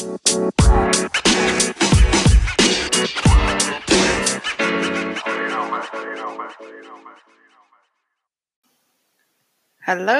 [0.00, 0.16] Hello,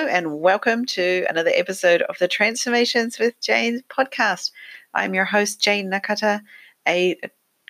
[0.06, 4.50] and welcome to another episode of the Transformations with Jane podcast.
[4.92, 6.42] I'm your host, Jane Nakata,
[6.86, 7.18] a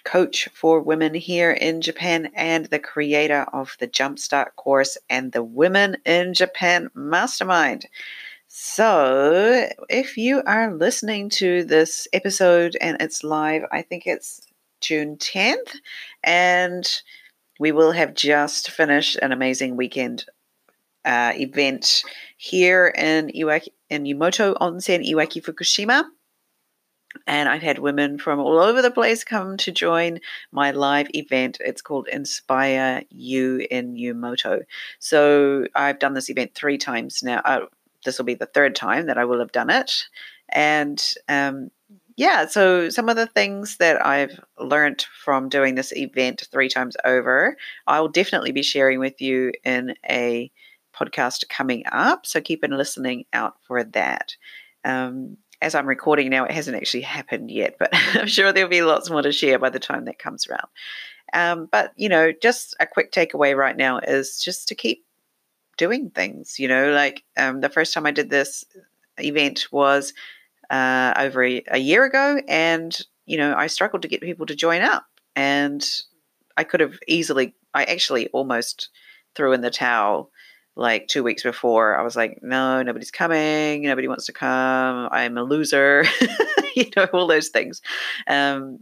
[0.02, 5.44] coach for women here in Japan and the creator of the Jumpstart course and the
[5.44, 7.86] Women in Japan Mastermind.
[8.52, 14.40] So, if you are listening to this episode and it's live, I think it's
[14.80, 15.76] June 10th,
[16.24, 16.84] and
[17.60, 20.24] we will have just finished an amazing weekend
[21.04, 22.02] uh, event
[22.38, 26.06] here in Iwaki, in Yumoto Onsen, Iwaki, Fukushima.
[27.28, 30.18] And I've had women from all over the place come to join
[30.50, 31.58] my live event.
[31.60, 34.62] It's called Inspire You in Yumoto.
[34.98, 37.42] So I've done this event three times now.
[37.44, 37.66] Uh,
[38.04, 40.04] this will be the third time that I will have done it.
[40.48, 41.70] And um,
[42.16, 46.96] yeah, so some of the things that I've learned from doing this event three times
[47.04, 50.50] over, I'll definitely be sharing with you in a
[50.94, 52.26] podcast coming up.
[52.26, 54.36] So keep on listening out for that.
[54.84, 58.82] Um, as I'm recording now, it hasn't actually happened yet, but I'm sure there'll be
[58.82, 60.68] lots more to share by the time that comes around.
[61.32, 65.04] Um, but, you know, just a quick takeaway right now is just to keep
[65.80, 66.58] doing things.
[66.58, 68.64] You know, like um, the first time I did this
[69.18, 70.12] event was
[70.68, 74.54] uh, over a, a year ago, and, you know, I struggled to get people to
[74.54, 75.06] join up.
[75.34, 75.82] And
[76.58, 78.90] I could have easily, I actually almost
[79.34, 80.30] threw in the towel
[80.76, 83.82] like two weeks before, I was like, no, nobody's coming.
[83.82, 85.08] Nobody wants to come.
[85.10, 86.04] I'm a loser.
[86.74, 87.82] you know, all those things.
[88.26, 88.78] Um,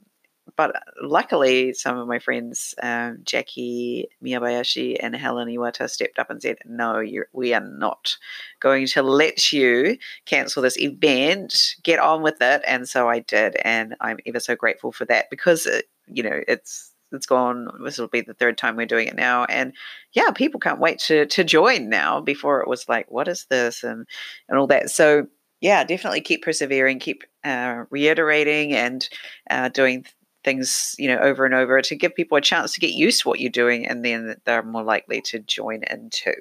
[0.59, 6.43] but luckily, some of my friends, um, Jackie Miyabayashi and Helen Iwata, stepped up and
[6.43, 7.01] said, No,
[7.33, 8.17] we are not
[8.59, 11.77] going to let you cancel this event.
[11.85, 12.63] Get on with it.
[12.67, 13.57] And so I did.
[13.65, 17.69] And I'm ever so grateful for that because, uh, you know, it's it's gone.
[17.85, 19.73] This will be the third time we're doing it now, and
[20.13, 22.21] yeah, people can't wait to to join now.
[22.21, 24.07] Before it was like, what is this, and
[24.49, 24.91] and all that.
[24.91, 25.29] So
[25.61, 29.09] yeah, definitely keep persevering, keep uh, reiterating, and
[29.51, 30.05] uh, doing
[30.49, 33.29] things you know over and over to give people a chance to get used to
[33.29, 36.35] what you're doing, and then they're more likely to join in too.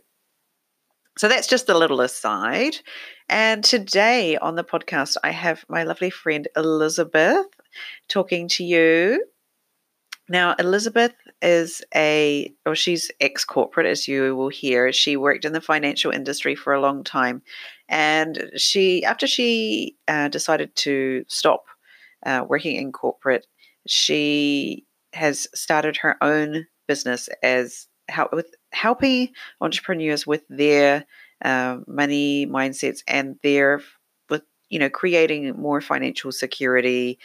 [1.17, 2.77] So that's just a little aside.
[3.27, 7.47] And today on the podcast, I have my lovely friend Elizabeth
[8.07, 9.25] talking to you
[10.29, 14.91] now, Elizabeth is a, or she's ex corporate, as you will hear.
[14.91, 17.41] She worked in the financial industry for a long time.
[17.87, 21.65] And she, after she uh, decided to stop
[22.25, 23.47] uh, working in corporate,
[23.89, 29.29] she has started her own business as help with helping
[29.61, 31.05] entrepreneurs with their
[31.43, 33.81] uh, money mindsets and their
[34.29, 37.19] with you know creating more financial security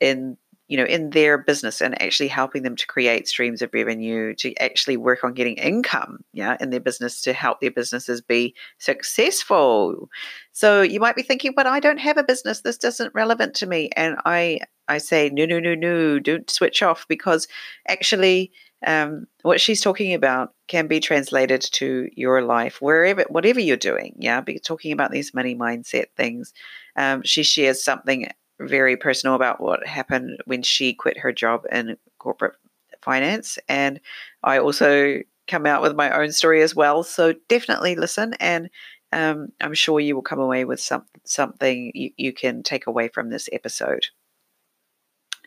[0.00, 0.36] in
[0.70, 4.54] you know in their business and actually helping them to create streams of revenue to
[4.58, 10.08] actually work on getting income yeah in their business to help their businesses be successful.
[10.52, 12.60] So you might be thinking but i don't have a business.
[12.60, 13.90] This isn't relevant to me.
[13.96, 16.20] And i i say no no no no.
[16.20, 17.48] Don't switch off because
[17.88, 18.52] actually
[18.86, 24.14] um, what she's talking about can be translated to your life wherever whatever you're doing
[24.18, 26.54] yeah be talking about these money mindset things.
[26.96, 28.30] Um, she shares something
[28.60, 32.54] very personal about what happened when she quit her job in corporate
[33.02, 33.58] finance.
[33.68, 34.00] And
[34.42, 37.02] I also come out with my own story as well.
[37.02, 38.70] So definitely listen, and
[39.12, 43.08] um, I'm sure you will come away with some, something you, you can take away
[43.08, 44.06] from this episode.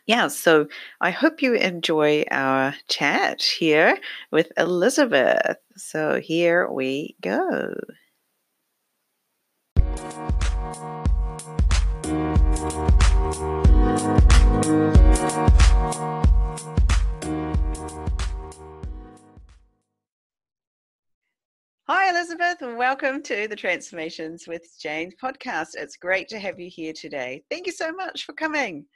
[0.06, 0.68] Yeah, so
[1.00, 3.96] I hope you enjoy our chat here
[4.30, 5.56] with Elizabeth.
[5.76, 7.72] So here we go.
[21.86, 25.70] Hi, Elizabeth, and welcome to the Transformations with Jane podcast.
[25.74, 27.42] It's great to have you here today.
[27.50, 28.86] Thank you so much for coming.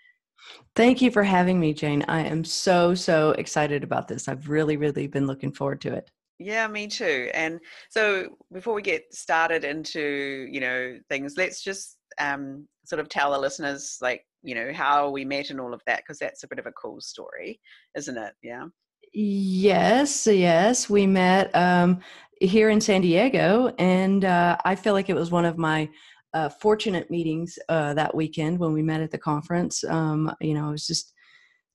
[0.76, 2.04] Thank you for having me, Jane.
[2.06, 4.28] I am so, so excited about this.
[4.28, 6.08] I've really, really been looking forward to it.
[6.38, 7.30] Yeah, me too.
[7.34, 7.58] And
[7.90, 13.32] so before we get started into, you know, things, let's just um, sort of tell
[13.32, 16.48] the listeners, like, you know, how we met and all of that, because that's a
[16.48, 17.60] bit of a cool story,
[17.96, 18.32] isn't it?
[18.42, 18.66] Yeah.
[19.12, 20.90] Yes, yes.
[20.90, 22.00] We met um,
[22.40, 25.88] here in San Diego, and uh, I feel like it was one of my
[26.34, 29.82] uh, fortunate meetings uh, that weekend when we met at the conference.
[29.84, 31.14] Um, you know, I was just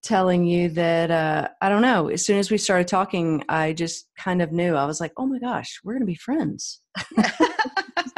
[0.03, 2.09] telling you that uh, I don't know.
[2.09, 4.75] As soon as we started talking, I just kind of knew.
[4.75, 6.81] I was like, "Oh my gosh, we're going to be friends."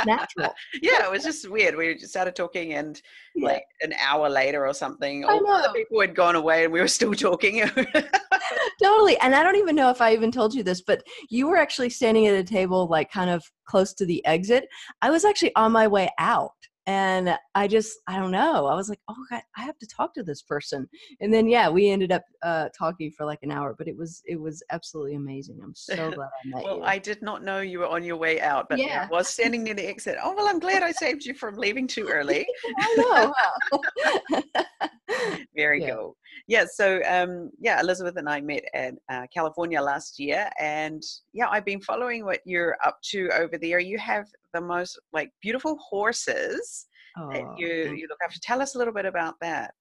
[0.05, 0.53] natural.
[0.81, 1.75] yeah, it was just weird.
[1.75, 3.01] We just started talking, and
[3.35, 3.47] Yeah.
[3.53, 6.87] like an hour later or something, all the people had gone away, and we were
[6.87, 7.61] still talking.
[8.81, 9.17] totally.
[9.19, 11.89] And I don't even know if I even told you this, but you were actually
[11.89, 14.67] standing at a table, like kind of close to the exit.
[15.01, 16.51] I was actually on my way out.
[16.87, 18.67] And I just, I don't know.
[18.67, 20.87] I was like, oh, God, I have to talk to this person.
[21.19, 24.21] And then, yeah, we ended up uh, talking for like an hour, but it was,
[24.25, 25.59] it was absolutely amazing.
[25.63, 26.67] I'm so glad I met you.
[26.67, 26.83] well, you.
[26.83, 29.07] I did not know you were on your way out, but Yeah.
[29.07, 30.17] I was standing near the exit.
[30.23, 32.45] Oh well, I'm glad I saved you from leaving too early.
[32.77, 33.31] I
[33.73, 34.51] know.
[35.55, 35.95] Very Yeah.
[35.95, 36.17] cool.
[36.47, 36.65] Yeah.
[36.71, 41.01] So, um, yeah, Elizabeth and I met in uh, California last year, and
[41.33, 43.79] yeah, I've been following what you're up to over there.
[43.79, 46.87] You have the most like beautiful horses
[47.31, 48.39] that Oh, you you look after.
[48.41, 49.73] Tell us a little bit about that.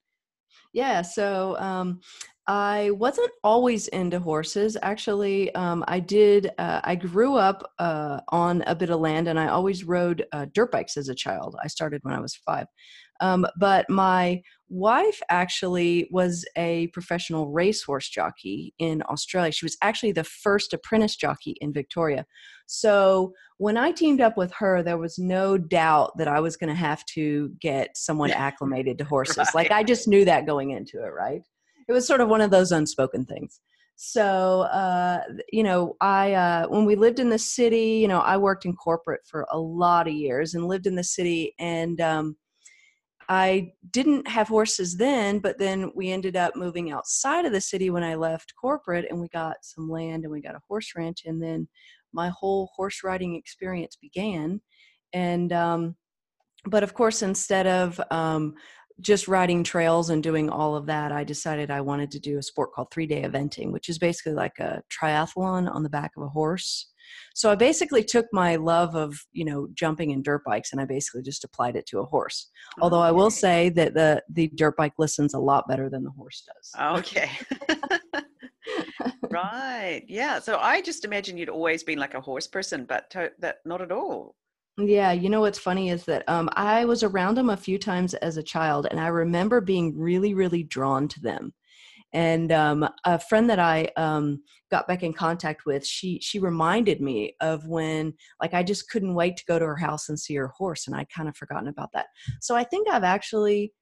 [0.72, 2.00] Yeah, so um,
[2.46, 4.76] I wasn't always into horses.
[4.82, 6.50] Actually, um, I did.
[6.58, 10.46] Uh, I grew up uh, on a bit of land, and I always rode uh,
[10.52, 11.56] dirt bikes as a child.
[11.62, 12.66] I started when I was five.
[13.20, 19.52] Um, but my wife actually was a professional racehorse jockey in Australia.
[19.52, 22.26] She was actually the first apprentice jockey in Victoria.
[22.66, 26.68] So when I teamed up with her, there was no doubt that I was going
[26.68, 29.48] to have to get someone acclimated to horses.
[29.54, 31.42] Like I just knew that going into it, right?
[31.86, 33.60] It was sort of one of those unspoken things.
[33.96, 35.20] So, uh,
[35.52, 38.74] you know, I uh, when we lived in the city, you know, I worked in
[38.74, 42.36] corporate for a lot of years and lived in the city, and um,
[43.28, 47.90] I didn't have horses then, but then we ended up moving outside of the city
[47.90, 51.22] when I left corporate and we got some land and we got a horse ranch.
[51.24, 51.68] And then
[52.12, 54.60] my whole horse riding experience began.
[55.12, 55.96] And, um,
[56.66, 58.54] but of course, instead of um,
[59.00, 62.42] just riding trails and doing all of that, I decided I wanted to do a
[62.42, 66.22] sport called three day eventing, which is basically like a triathlon on the back of
[66.22, 66.90] a horse.
[67.34, 70.84] So I basically took my love of, you know, jumping and dirt bikes and I
[70.84, 72.50] basically just applied it to a horse.
[72.80, 76.10] Although I will say that the the dirt bike listens a lot better than the
[76.10, 76.98] horse does.
[76.98, 77.30] Okay.
[79.30, 80.02] right.
[80.08, 80.38] Yeah.
[80.38, 83.82] So I just imagine you'd always been like a horse person, but to- that not
[83.82, 84.36] at all.
[84.76, 88.12] Yeah, you know what's funny is that um, I was around them a few times
[88.14, 91.54] as a child, and I remember being really, really drawn to them.
[92.12, 97.00] And um, a friend that I um, got back in contact with, she she reminded
[97.00, 100.34] me of when, like, I just couldn't wait to go to her house and see
[100.36, 102.06] her horse, and I'd kind of forgotten about that.
[102.40, 103.72] So I think I've actually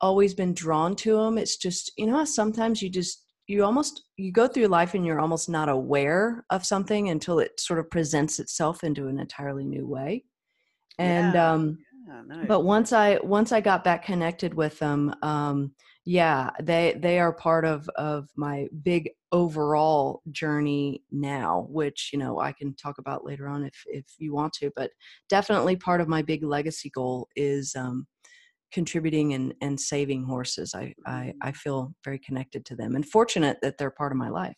[0.00, 1.38] always been drawn to them.
[1.38, 5.20] It's just you know sometimes you just you almost you go through life and you're
[5.20, 9.86] almost not aware of something until it sort of presents itself into an entirely new
[9.86, 10.24] way
[11.00, 11.52] and Yeah.
[11.52, 12.44] um Yeah, no.
[12.46, 15.72] but once i once i got back connected with them um
[16.04, 22.38] yeah they they are part of of my big overall journey now which you know
[22.40, 24.90] i can talk about later on if if you want to but
[25.28, 28.06] definitely part of my big legacy goal is um
[28.72, 33.58] contributing and and saving horses i i i feel very connected to them and fortunate
[33.62, 34.56] that they're part of my life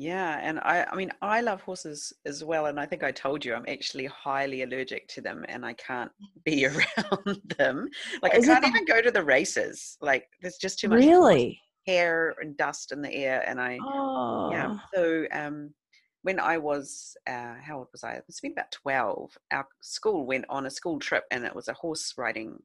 [0.00, 3.44] Yeah, and I I mean I love horses as well, and I think I told
[3.44, 6.12] you I'm actually highly allergic to them, and I can't
[6.44, 7.88] be around them.
[8.22, 9.98] Like I Is it can't the- even go to the races.
[10.00, 14.50] Like there's just too much really hair and dust in the air, and I oh
[14.52, 14.78] yeah.
[14.94, 15.74] So um,
[16.22, 18.12] when I was uh, how old was I?
[18.12, 19.36] It must have been about twelve.
[19.50, 22.56] Our school went on a school trip, and it was a horse riding.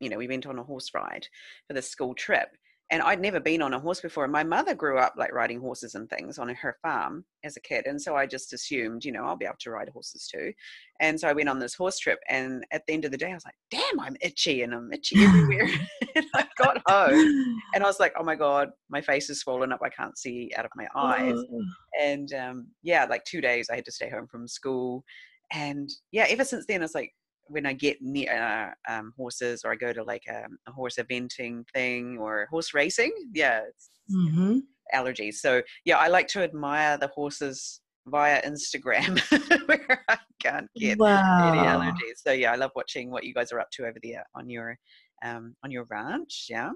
[0.00, 1.28] You know, we went on a horse ride
[1.68, 2.48] for the school trip,
[2.90, 4.24] and I'd never been on a horse before.
[4.24, 7.60] And my mother grew up like riding horses and things on her farm as a
[7.60, 10.52] kid, and so I just assumed, you know, I'll be able to ride horses too.
[11.00, 13.30] And so I went on this horse trip, and at the end of the day,
[13.30, 15.68] I was like, "Damn, I'm itchy, and I'm itchy everywhere."
[16.14, 19.72] and I got home, and I was like, "Oh my god, my face is swollen
[19.72, 19.80] up.
[19.82, 21.62] I can't see out of my eyes." Oh.
[22.00, 25.04] and um, yeah, like two days I had to stay home from school,
[25.52, 27.12] and yeah, ever since then it's like
[27.48, 30.96] when I get near uh, um, horses or I go to like a, a horse
[30.96, 34.62] eventing thing or horse racing, yeah, it's Mhm.
[34.94, 35.34] allergies.
[35.34, 39.18] So yeah, I like to admire the horses via Instagram
[39.66, 42.18] where I can't get any allergies.
[42.18, 44.78] So yeah, I love watching what you guys are up to over there on your
[45.24, 46.46] um, on your ranch.
[46.50, 46.72] Yeah.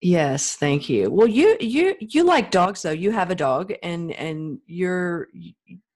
[0.00, 1.10] Yes, thank you.
[1.10, 2.90] Well, you you you like dogs though.
[2.90, 5.28] You have a dog, and and you're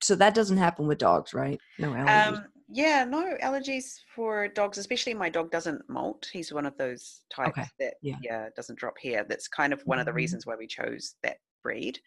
[0.00, 1.58] so that doesn't happen with dogs, right?
[1.78, 2.36] No allergies.
[2.36, 6.28] Um, yeah, no allergies for dogs, especially my dog doesn't molt.
[6.32, 8.16] He's one of those types that yeah.
[8.22, 8.48] yeah.
[8.56, 9.24] doesn't drop hair.
[9.28, 10.16] That's kind of one of the Mhm.
[10.16, 11.98] reasons why we chose that breed,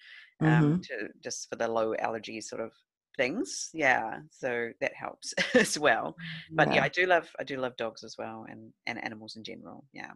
[0.41, 2.71] um, to just for the low allergy sort of
[3.17, 3.69] things.
[3.73, 6.15] Yeah, so that helps as well.
[6.51, 6.75] But yeah.
[6.75, 6.83] Yeah.
[6.83, 9.85] I do love I do love dogs as well and and animals in general.
[9.93, 10.11] Yeah.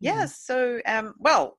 [0.00, 0.14] Yeah.
[0.20, 0.26] Yeah.
[0.26, 1.58] So um, well,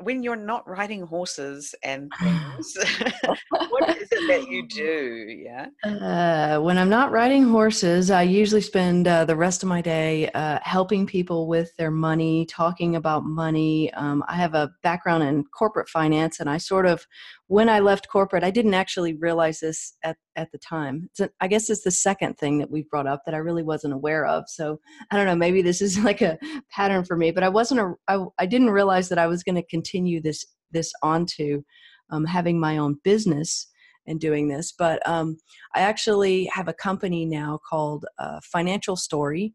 [0.00, 2.76] when you're not riding horses and things,
[3.50, 5.26] what is it that you do?
[5.28, 5.66] Yeah.
[5.84, 10.28] Uh, when I'm not riding horses, I usually spend uh, the rest of my day
[10.30, 13.92] uh, helping people with their money, talking about money.
[13.94, 17.06] Um, I have a background in corporate finance, and I sort of,
[17.52, 21.10] when I left corporate, I didn't actually realize this at, at the time.
[21.38, 24.24] I guess it's the second thing that we've brought up that I really wasn't aware
[24.24, 24.44] of.
[24.48, 24.80] So
[25.10, 26.38] I don't know, maybe this is like a
[26.70, 29.56] pattern for me, but I wasn't, a, I, I didn't realize that I was going
[29.56, 31.62] to continue this this onto
[32.08, 33.66] um, having my own business
[34.06, 34.72] and doing this.
[34.72, 35.36] But um,
[35.74, 39.52] I actually have a company now called uh, Financial Story,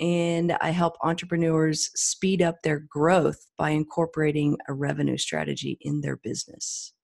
[0.00, 6.16] and I help entrepreneurs speed up their growth by incorporating a revenue strategy in their
[6.16, 6.94] business.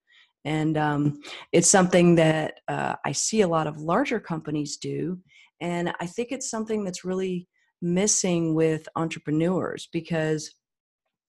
[0.44, 1.20] And um,
[1.52, 5.18] it's something that uh, I see a lot of larger companies do.
[5.61, 7.47] And I think it's something that's really
[7.82, 10.50] missing with entrepreneurs because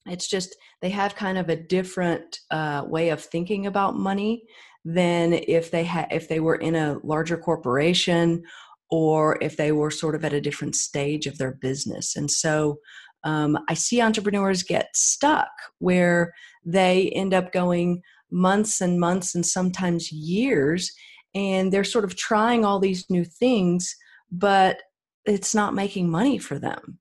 [0.05, 4.43] it's just they have kind of a different uh, way of thinking about money
[4.83, 8.41] than if they had if they were in a larger corporation
[8.89, 12.79] or if they were sort of at a different stage of their business and so
[13.23, 16.33] um, i see entrepreneurs get stuck where
[16.65, 18.01] they end up going
[18.31, 20.91] months and months and sometimes years
[21.33, 23.95] and they're sort of trying all these new things
[24.31, 24.81] but
[25.25, 26.99] it's not making money for them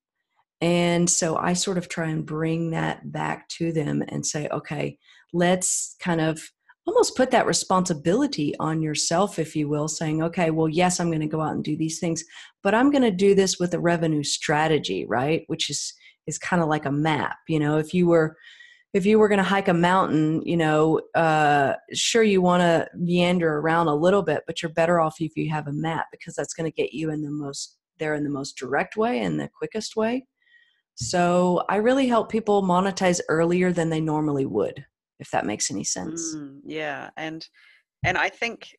[0.61, 4.99] and so I sort of try and bring that back to them and say, okay,
[5.33, 6.41] let's kind of
[6.87, 11.21] almost put that responsibility on yourself, if you will, saying, okay, well, yes, I'm going
[11.21, 12.25] to go out and do these things,
[12.63, 15.45] but I'm going to do this with a revenue strategy, right?
[15.47, 15.95] Which is
[16.27, 17.39] is kind of like a map.
[17.49, 18.37] You know, if you were
[18.93, 22.89] if you were going to hike a mountain, you know, uh, sure you want to
[22.97, 26.35] meander around a little bit, but you're better off if you have a map because
[26.35, 29.39] that's going to get you in the most there in the most direct way and
[29.39, 30.27] the quickest way.
[30.97, 34.85] So I really help people monetize earlier than they normally would,
[35.19, 36.35] if that makes any sense.
[36.35, 37.47] Mm, yeah, and
[38.05, 38.75] and I think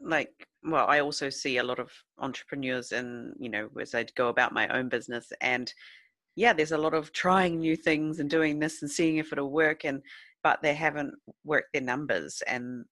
[0.00, 0.30] like
[0.62, 4.52] well, I also see a lot of entrepreneurs and you know as I go about
[4.52, 5.72] my own business and
[6.36, 9.50] yeah, there's a lot of trying new things and doing this and seeing if it'll
[9.50, 10.02] work and
[10.44, 11.12] but they haven't
[11.44, 12.84] worked their numbers and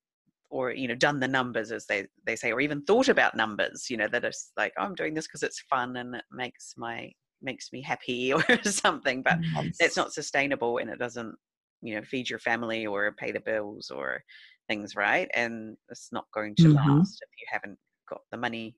[0.50, 3.86] or you know done the numbers as they they say or even thought about numbers
[3.88, 6.74] you know that it's like oh, i'm doing this because it's fun and it makes
[6.76, 7.10] my
[7.42, 9.76] makes me happy or something but yes.
[9.78, 11.34] it's not sustainable and it doesn't
[11.82, 14.22] you know feed your family or pay the bills or
[14.68, 16.98] things right and it's not going to mm-hmm.
[16.98, 18.74] last if you haven't got the money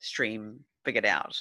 [0.00, 1.36] stream figured out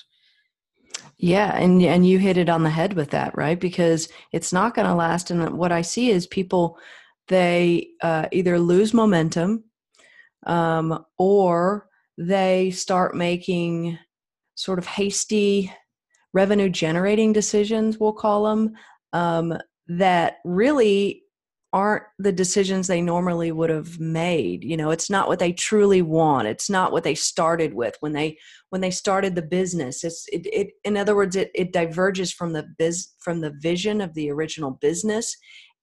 [1.18, 3.60] yeah and and you hit it on the head with that right?
[3.60, 6.78] Because it's not going to last and what i see is people
[7.28, 9.64] they uh, either lose momentum
[10.46, 11.88] um, or
[12.18, 13.98] they start making
[14.56, 15.72] sort of hasty
[16.34, 18.74] revenue generating decisions, we'll call them,
[19.14, 21.24] um, that really
[21.76, 24.92] aren't the decisions they normally would have made you know?
[24.92, 26.48] It's not what they truly want.
[26.48, 27.98] It's not what they started with.
[28.00, 28.38] When they
[28.70, 32.54] when they started the business it's it, it in other words it, it diverges from
[32.54, 35.36] the biz from the vision of the original business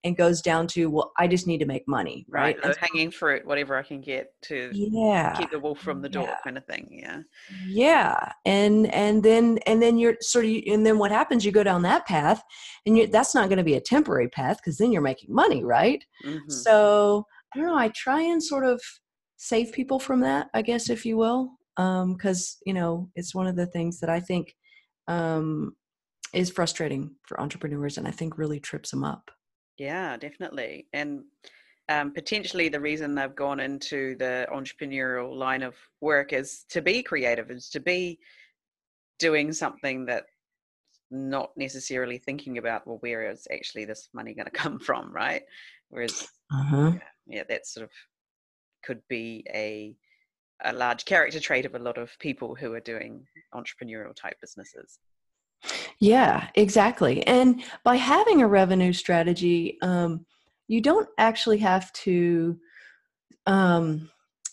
[0.05, 2.77] and goes down to well i just need to make money right, right.
[2.77, 6.37] hanging fruit whatever i can get to yeah keep the wolf from the door yeah.
[6.45, 7.21] kind of thing yeah
[7.67, 11.63] yeah and and then and then you're sort of and then what happens you go
[11.63, 12.43] down that path
[12.87, 15.65] and you that's not going to be a temporary path because then you're making money
[15.65, 16.51] right mm-hmm.
[16.51, 18.81] so i don't know i try and sort of
[19.37, 23.47] save people from that i guess if you will because um, you know it's one
[23.47, 24.55] of the things that i think
[25.09, 25.75] um,
[26.33, 29.31] is frustrating for entrepreneurs and i think really trips them up
[29.79, 30.87] yeah, definitely.
[30.93, 31.25] And
[31.89, 37.03] um, potentially the reason they've gone into the entrepreneurial line of work is to be
[37.03, 38.19] creative, is to be
[39.19, 40.25] doing something that
[41.13, 45.43] not necessarily thinking about well where is actually this money going to come from right
[45.91, 46.93] whereas uh-huh.
[46.95, 47.91] yeah, yeah that sort of
[48.83, 49.95] could be a
[50.65, 54.99] a large character trait of a lot of people who are doing entrepreneurial type businesses
[56.01, 57.27] yeah, exactly.
[57.27, 60.27] And by having a revenue strategy, um,
[60.69, 62.59] you don't actually have to.
[63.47, 64.11] Um,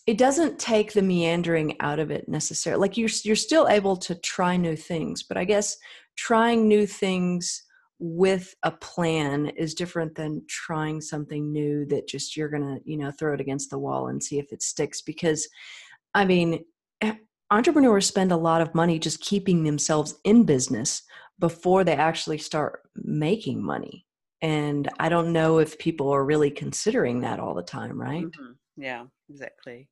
[0.07, 2.81] it doesn't take the meandering out of it necessarily.
[2.81, 5.77] Like you're you're still able to try new things, but I guess
[6.15, 7.63] trying new things
[7.99, 13.11] with a plan is different than trying something new that just you're gonna you know
[13.11, 15.01] throw it against the wall and see if it sticks.
[15.01, 15.47] Because
[16.13, 16.63] I mean,
[17.51, 21.03] entrepreneurs spend a lot of money just keeping themselves in business
[21.39, 24.05] before they actually start making money.
[24.41, 28.25] And i don't know if people are really considering that all the time right?
[28.25, 28.51] Mm-hmm.
[28.77, 29.89] yeah exactly.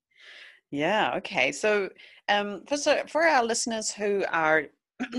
[0.71, 1.51] Yeah okay.
[1.51, 1.89] So
[2.29, 4.65] um for so for our listeners who are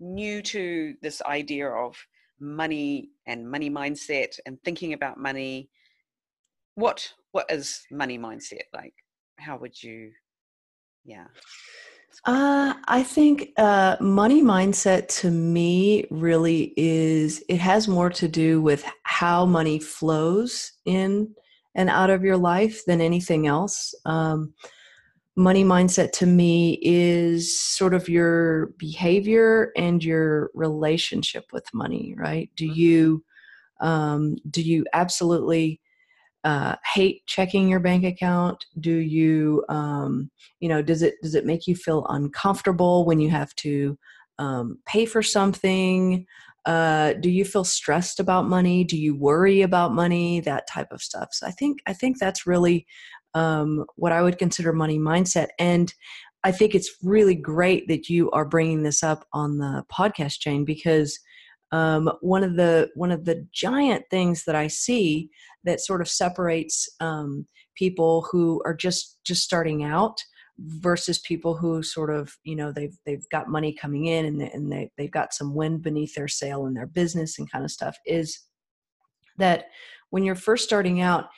[0.00, 1.96] new to this idea of
[2.40, 5.68] money and money mindset and thinking about money
[6.74, 8.94] what what is money mindset like?
[9.38, 10.12] How would you
[11.04, 11.26] yeah
[12.26, 18.62] uh, I think uh, money mindset to me really is it has more to do
[18.62, 21.34] with how money flows in
[21.74, 23.94] and out of your life than anything else.
[24.06, 24.54] Um,
[25.36, 32.14] money mindset to me is sort of your behavior and your relationship with money.
[32.16, 32.50] Right?
[32.56, 32.74] Do mm-hmm.
[32.80, 33.24] you
[33.80, 35.78] um, do you absolutely
[36.44, 38.66] uh, hate checking your bank account?
[38.78, 43.30] Do you, um, you know, does it does it make you feel uncomfortable when you
[43.30, 43.98] have to
[44.38, 46.26] um, pay for something?
[46.66, 48.84] Uh, do you feel stressed about money?
[48.84, 50.40] Do you worry about money?
[50.40, 51.28] That type of stuff.
[51.32, 52.86] So I think I think that's really
[53.34, 55.48] um, what I would consider money mindset.
[55.58, 55.92] And
[56.44, 60.64] I think it's really great that you are bringing this up on the podcast, Jane,
[60.64, 61.18] because
[61.72, 65.30] um, one of the one of the giant things that I see
[65.64, 70.20] that sort of separates um, people who are just just starting out
[70.58, 74.50] versus people who sort of you know they've they've got money coming in and, they,
[74.50, 77.70] and they, they've got some wind beneath their sail in their business and kind of
[77.70, 78.40] stuff is
[79.36, 79.66] that
[80.10, 81.28] when you're first starting out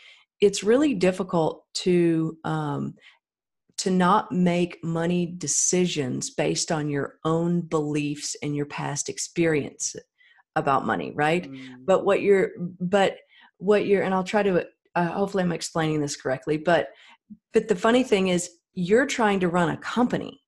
[0.42, 2.94] it's really difficult to um,
[3.78, 9.94] to not make money decisions based on your own beliefs and your past experience
[10.56, 11.50] about money right?
[11.50, 11.84] Mm.
[11.84, 13.16] but what you're but
[13.58, 16.88] what you're and i'll try to uh, hopefully i'm explaining this correctly but
[17.52, 20.40] but the funny thing is you're trying to run a company.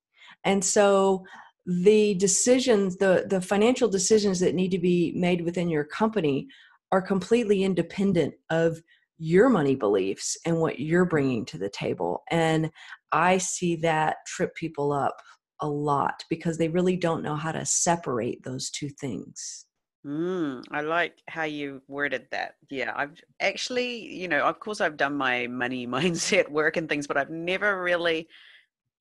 [0.44, 1.24] And so
[1.66, 6.48] the decisions the the financial decisions that need to be made within your company
[6.92, 8.80] are completely independent of
[9.18, 12.22] your money beliefs and what you're bringing to the table.
[12.30, 12.70] And
[13.12, 15.16] i see that trip people up
[15.60, 19.66] a lot because they really don't know how to separate those two things
[20.06, 22.54] Mm, I like how you worded that.
[22.70, 27.06] Yeah, I've actually, you know, of course, I've done my money mindset work and things,
[27.06, 28.28] but I've never really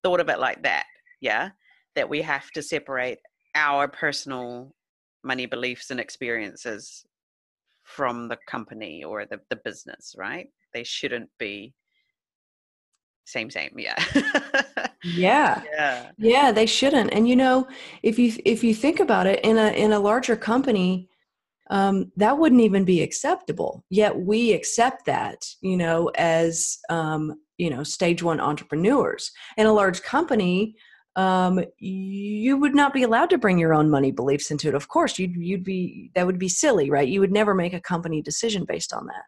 [0.02, 0.86] thought of it like that.
[1.20, 1.50] Yeah,
[1.96, 3.18] that we have to separate
[3.54, 4.74] our personal
[5.24, 7.04] money beliefs and experiences
[7.84, 10.48] from the company or the, the business, right?
[10.74, 11.74] They shouldn't be
[13.24, 13.72] same, same.
[13.76, 14.02] Yeah.
[15.04, 15.62] yeah.
[15.72, 16.10] Yeah.
[16.18, 17.12] Yeah they shouldn't.
[17.12, 17.66] And you know
[18.02, 21.08] if you if you think about it in a in a larger company
[21.70, 23.84] um, that wouldn't even be acceptable.
[23.90, 29.30] Yet we accept that you know as um, you know stage one entrepreneurs.
[29.56, 30.74] In a large company
[31.16, 34.88] um, you would not be allowed to bring your own money beliefs into it of
[34.88, 35.18] course.
[35.18, 37.08] You'd you'd be that would be silly right?
[37.08, 39.24] You would never make a company decision based on that.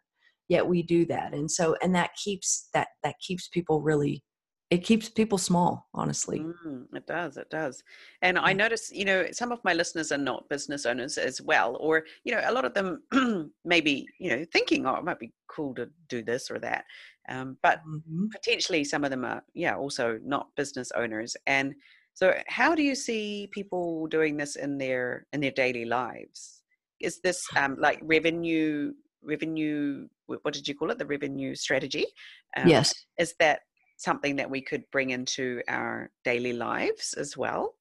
[0.47, 1.33] Yet we do that.
[1.33, 4.23] And so and that keeps that that keeps people really
[4.71, 6.39] it keeps people small honestly.
[6.39, 7.83] Mm, it does it does.
[8.23, 11.77] And i notice you know some of my listeners are not business owners as well
[11.79, 13.03] or you know a lot of them
[13.65, 16.85] maybe you know thinking oh it might be cool to do this or that
[17.29, 18.27] um, but mm-hmm.
[18.27, 21.35] potentially some of them are yeah also not business owners.
[21.47, 21.75] And
[22.13, 26.63] so how do you see people doing this in their in their daily lives?
[26.99, 30.97] Is this um, like revenue revenue what did you call it?
[30.97, 32.05] The revenue strategy?
[32.55, 32.93] Um, yes.
[33.19, 33.61] is that
[34.01, 37.75] something that we could bring into our daily lives as well?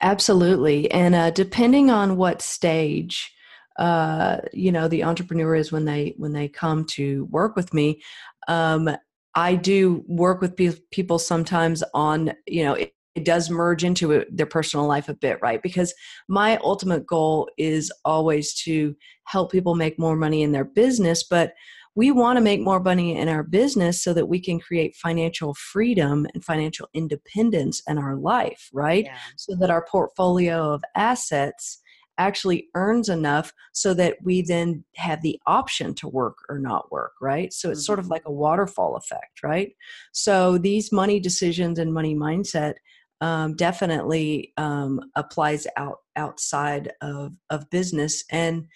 [0.00, 0.90] Absolutely.
[0.90, 3.32] And uh, depending on what stage,
[3.78, 8.02] uh, you know, the entrepreneur is when they when they come to work with me,
[8.48, 8.88] um,
[9.34, 14.12] I do work with pe- people sometimes on, you know, it, it does merge into
[14.12, 15.62] it, their personal life a bit, right?
[15.62, 15.94] Because
[16.28, 18.94] my ultimate goal is always to
[19.24, 21.52] help people make more money in their business, but
[21.96, 25.54] we want to make more money in our business so that we can create financial
[25.54, 29.06] freedom and financial independence in our life, right?
[29.06, 29.16] Yeah.
[29.36, 31.80] So that our portfolio of assets
[32.18, 37.12] actually earns enough so that we then have the option to work or not work,
[37.20, 37.52] right?
[37.52, 37.84] So it's mm-hmm.
[37.84, 38.12] sort of mm-hmm.
[38.12, 39.72] like a waterfall effect, right?
[40.12, 42.74] So these money decisions and money mindset
[43.22, 48.66] um, definitely um, applies out outside of of business and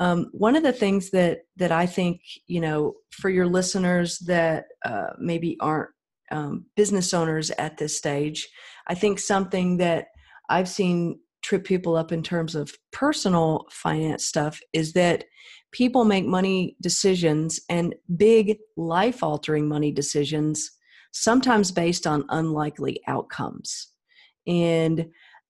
[0.00, 4.66] um, one of the things that that I think you know for your listeners that
[4.84, 5.90] uh, maybe aren't
[6.30, 8.48] um, business owners at this stage,
[8.86, 10.06] I think something that
[10.48, 15.24] I've seen trip people up in terms of personal finance stuff is that
[15.72, 20.70] people make money decisions and big life altering money decisions
[21.12, 23.88] sometimes based on unlikely outcomes.
[24.46, 25.06] And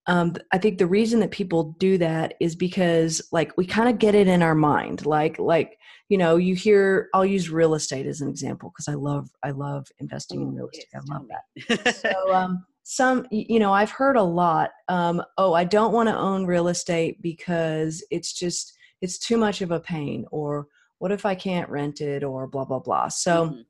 [0.09, 3.99] um, i think the reason that people do that is because like we kind of
[3.99, 8.07] get it in our mind like like you know you hear i'll use real estate
[8.07, 11.95] as an example because i love i love investing in real estate i love that.
[11.97, 16.17] So um, some you know i've heard a lot um, oh i don't want to
[16.17, 20.67] own real estate because it's just it's too much of a pain or
[20.99, 22.25] what if i can't rent it?
[22.25, 23.09] or blah blah blah.
[23.09, 23.61] So mm-hmm.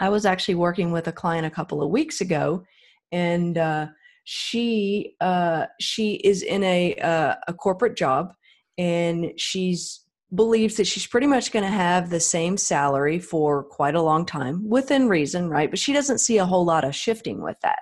[0.00, 2.62] i was actually working with a client a couple of weeks ago
[3.10, 3.86] and uh,
[4.24, 8.32] she uh, she is in a uh, a corporate job
[8.78, 10.00] and she's
[10.34, 14.24] believes that she's pretty much going to have the same salary for quite a long
[14.24, 17.80] time within reason right but she doesn't see a whole lot of shifting with that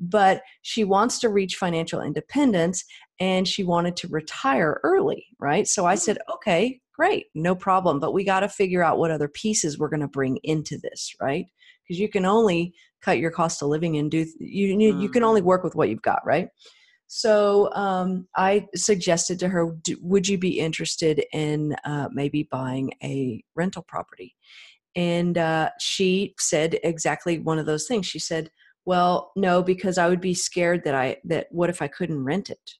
[0.00, 2.84] but she wants to reach financial independence
[3.20, 5.66] and she wanted to retire early, right?
[5.66, 6.34] So I said, mm.
[6.36, 8.00] okay, great, no problem.
[8.00, 11.14] But we got to figure out what other pieces we're going to bring into this,
[11.20, 11.46] right?
[11.88, 15.40] Because you can only cut your cost of living and do you you can only
[15.40, 15.44] mm.
[15.44, 16.48] work with what you've got, right?
[17.06, 23.42] So um, I suggested to her, would you be interested in uh, maybe buying a
[23.54, 24.36] rental property?
[24.94, 28.04] And uh, she said exactly one of those things.
[28.04, 28.50] She said,
[28.88, 32.48] well no because i would be scared that i that what if i couldn't rent
[32.48, 32.70] it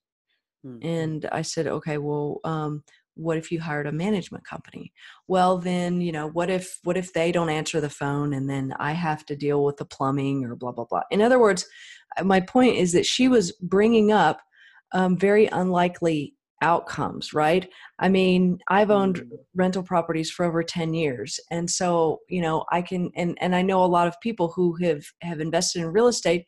[0.64, 0.84] mm-hmm.
[0.84, 2.82] and i said okay well um,
[3.18, 4.92] what if you hired a management company
[5.26, 8.72] well then you know what if what if they don't answer the phone and then
[8.78, 11.66] i have to deal with the plumbing or blah blah blah in other words
[12.16, 14.40] uh, my point is that she was bringing up
[14.92, 17.68] um, very unlikely outcomes, right?
[17.98, 19.28] I mean, I've owned mm.
[19.54, 21.38] rental properties for over 10 years.
[21.50, 24.74] And so, you know, I can and and I know a lot of people who
[24.82, 26.46] have have invested in real estate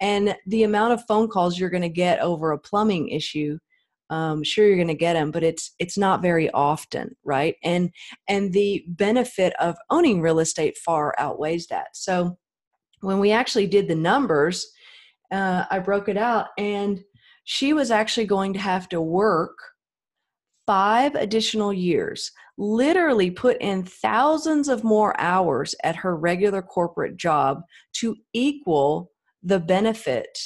[0.00, 3.58] and the amount of phone calls you're going to get over a plumbing issue
[4.12, 7.56] um, sure you're going to get them but it's it's not very often right?
[7.64, 7.90] And
[8.28, 11.88] and the benefit of owning real estate far outweighs that.
[11.94, 12.36] So
[13.00, 14.66] when we actually did the numbers
[15.32, 17.00] uh, i broke it out and
[17.44, 19.56] she was actually going to have to work
[20.66, 27.62] five additional years, literally put in thousands of more hours at her regular corporate job
[27.94, 29.10] to equal
[29.42, 30.38] the benefit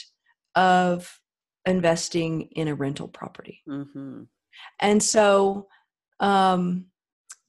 [0.55, 1.20] of
[1.66, 3.62] investing in a rental property.
[3.68, 4.22] Mm-hmm.
[4.81, 5.66] And so,
[6.20, 6.87] um,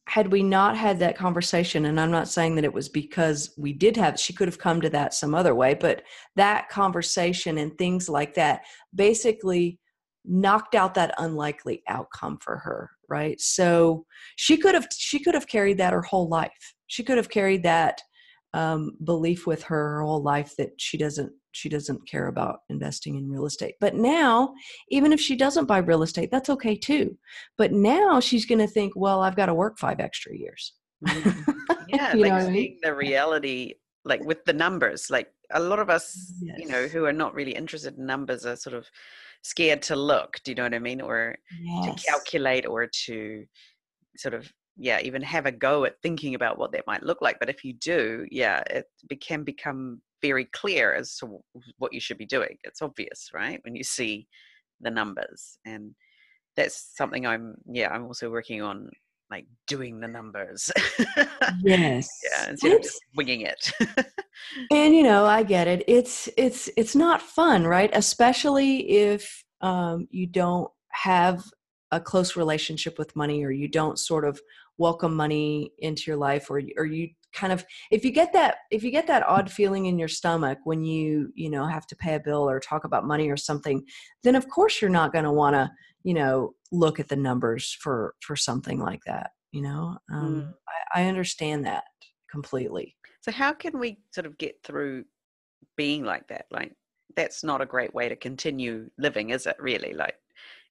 [0.08, 3.74] had we not had that conversation and i'm not saying that it was because we
[3.74, 6.02] did have she could have come to that some other way but
[6.36, 8.62] that conversation and things like that
[8.96, 9.80] basically
[10.26, 14.06] knocked out that unlikely outcome for her right so
[14.38, 17.64] she could have she could have carried that her whole life she could have carried
[17.64, 18.02] that
[18.54, 23.16] um, belief with her her whole life that she doesn't she doesn't care about investing
[23.16, 23.76] in real estate.
[23.82, 24.54] But now,
[24.90, 27.18] even if she doesn't buy real estate, that's okay too.
[27.58, 30.74] But now she's going to think, well, I've got to work five extra years.
[31.06, 31.52] Mm-hmm.
[31.90, 32.78] Yeah, like seeing I mean?
[32.84, 35.10] the reality, like with the numbers.
[35.10, 36.58] Like a lot of us, yes.
[36.60, 38.86] you know, who are not really interested in numbers are sort of
[39.42, 40.38] scared to look.
[40.44, 41.00] Do you know what I mean?
[41.00, 42.04] Or yes.
[42.04, 43.46] to calculate or to
[44.18, 47.40] sort of yeah even have a go at thinking about what that might look like
[47.40, 48.86] but if you do yeah it
[49.22, 51.40] can become very clear as to
[51.78, 52.58] what you should be doing.
[52.64, 54.28] It's obvious right when you see
[54.82, 55.96] the numbers and
[56.56, 58.90] that's something i'm yeah i'm also working on
[59.30, 60.72] like doing the numbers.
[61.64, 62.08] Yes.
[62.24, 63.72] yeah instead it's, of just winging it.
[64.72, 65.84] And you know i get it.
[65.88, 71.44] It's it's it's not fun right especially if um, you don't have
[71.92, 74.40] a close relationship with money or you don't sort of
[74.78, 78.84] welcome money into your life or or you kind of if you get that if
[78.84, 82.16] you get that odd feeling in your stomach when you you know have to pay
[82.16, 83.84] a bill or talk about money or something
[84.24, 85.70] then of course you're not going to want to
[86.04, 90.54] you know look at the numbers for for something like that you know um, mm.
[90.94, 91.84] I, I understand that
[92.30, 95.06] completely so how can we sort of get through
[95.76, 96.74] being like that like
[97.16, 100.16] that's not a great way to continue living is it really like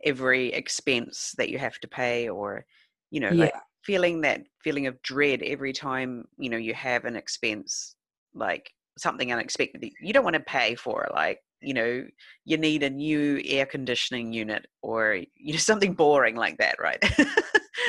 [0.04, 2.64] every expense that you have to pay or
[3.10, 3.44] you know yeah.
[3.44, 3.54] like
[3.86, 7.94] feeling that feeling of dread every time you know you have an expense
[8.34, 12.04] like something unexpected you don't want to pay for like you know
[12.44, 16.98] you need a new air conditioning unit or you know something boring like that right?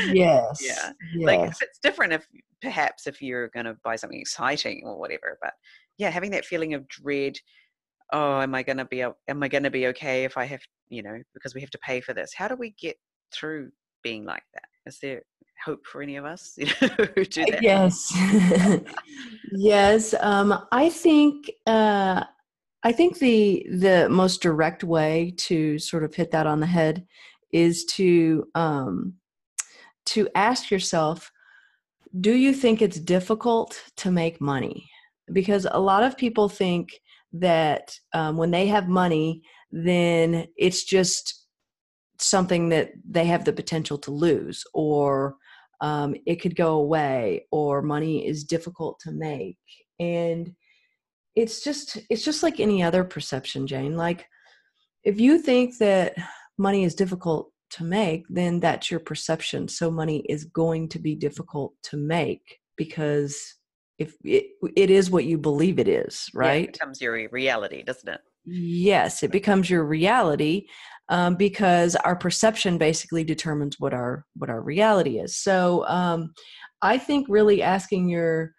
[0.06, 1.26] Yes yeah yes.
[1.26, 2.28] like it's different if
[2.62, 5.54] perhaps if you're going to buy something exciting or whatever but
[5.98, 7.36] yeah having that feeling of dread
[8.14, 10.62] oh am i going to be am i going to be okay if i have
[10.90, 12.34] you know because we have to pay for this?
[12.34, 12.98] How do we get
[13.34, 13.72] through
[14.04, 14.66] being like that?
[14.86, 15.22] Is there
[15.64, 17.62] hope for any of us you know, who do that?
[17.62, 18.14] Yes,
[19.52, 20.14] yes.
[20.20, 22.24] Um, I think uh,
[22.84, 27.06] I think the the most direct way to sort of hit that on the head
[27.52, 29.16] is to um,
[30.06, 31.32] to ask yourself,
[32.22, 34.90] do you think it's difficult to make money?
[35.32, 37.02] Because a lot of people think
[37.34, 39.42] that um, when they have money,
[39.72, 41.46] then it's just
[42.20, 45.36] something that they have the potential to lose or
[45.82, 49.58] um, it could go away or money is difficult to make
[50.00, 50.54] and
[51.36, 54.26] it's just it's just like any other perception jane like
[55.04, 56.16] if you think that
[56.58, 59.68] money is difficult to make, then that's your perception.
[59.68, 63.56] So money is going to be difficult to make because
[64.00, 66.62] if it, it is what you believe it is, right?
[66.62, 68.22] Yeah, it becomes your reality, doesn't it?
[68.50, 70.68] Yes, it becomes your reality
[71.10, 75.38] um, because our perception basically determines what our what our reality is.
[75.38, 76.34] So um,
[76.82, 78.54] I think really asking your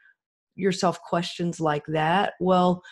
[0.57, 2.35] yourself questions like that.
[2.39, 2.83] Well,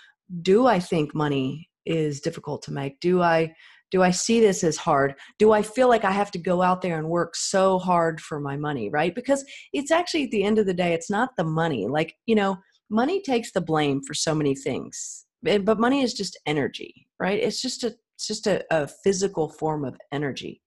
[0.41, 2.99] do I think money is difficult to make?
[3.01, 3.55] Do I
[3.91, 5.15] do I see this as hard?
[5.39, 8.41] Do I feel like I have to go out there and work so hard for
[8.41, 9.15] my money, right?
[9.15, 11.87] Because it's actually at the end of the day, it's not the money.
[11.87, 12.57] Like, you know,
[12.91, 15.26] money takes the blame for so many things.
[15.43, 17.39] But money is just energy, right?
[17.39, 20.63] It's just a it's just a, a physical form of energy.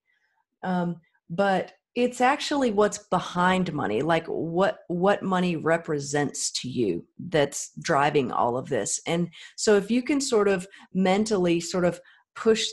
[0.63, 0.97] Um,
[1.29, 8.31] but it's actually what's behind money like what what money represents to you that's driving
[8.31, 9.27] all of this and
[9.57, 11.99] so if you can sort of mentally sort of
[12.35, 12.65] push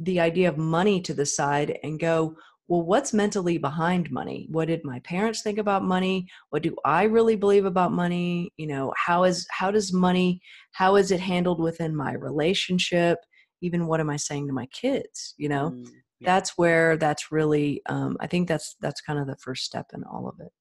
[0.00, 2.34] the idea of money to the side and go
[2.68, 4.46] well what's mentally behind money?
[4.50, 6.28] What did my parents think about money?
[6.50, 8.52] What do i really believe about money?
[8.56, 10.40] You know how is how does money
[10.72, 13.18] how is it handled within my relationship?
[13.62, 15.34] Even what am i saying to my kids?
[15.38, 15.70] You know?
[15.70, 15.86] Mm,
[16.20, 16.26] yeah.
[16.26, 20.04] that's where that's really um, i think that's that's kind of the first step in
[20.04, 20.52] all of it.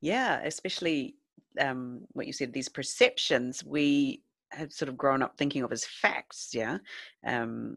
[0.00, 1.16] Yeah especially
[1.60, 5.84] um, what you said these perceptions we have sort of grown up thinking of as
[5.84, 6.78] facts yeah?
[7.26, 7.76] Um,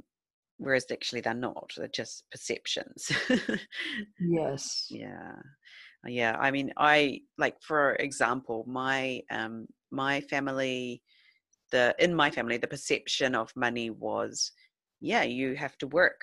[0.58, 3.12] whereas actually they're not they're just perceptions.
[4.20, 4.88] Yes.
[4.90, 5.36] Yeah.
[6.06, 11.02] Uh, yeah i mean i like for example my um my family
[11.72, 14.52] the in my family the perception of money was
[15.00, 16.22] yeah you have to work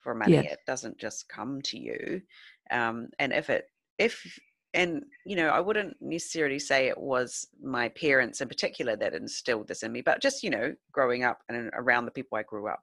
[0.00, 2.22] for money it doesn't just come to you.
[2.70, 3.64] Um and if it
[3.98, 4.24] if
[4.74, 9.68] and you know i wouldn't necessarily say it was my parents in particular that instilled
[9.68, 12.68] this in me but just you know growing up and around the people i grew
[12.68, 12.82] up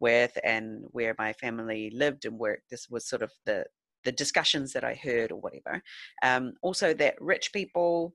[0.00, 3.64] with and where my family lived and worked this was sort of the
[4.04, 5.82] the discussions that i heard or whatever.
[6.22, 8.14] Um, also that rich people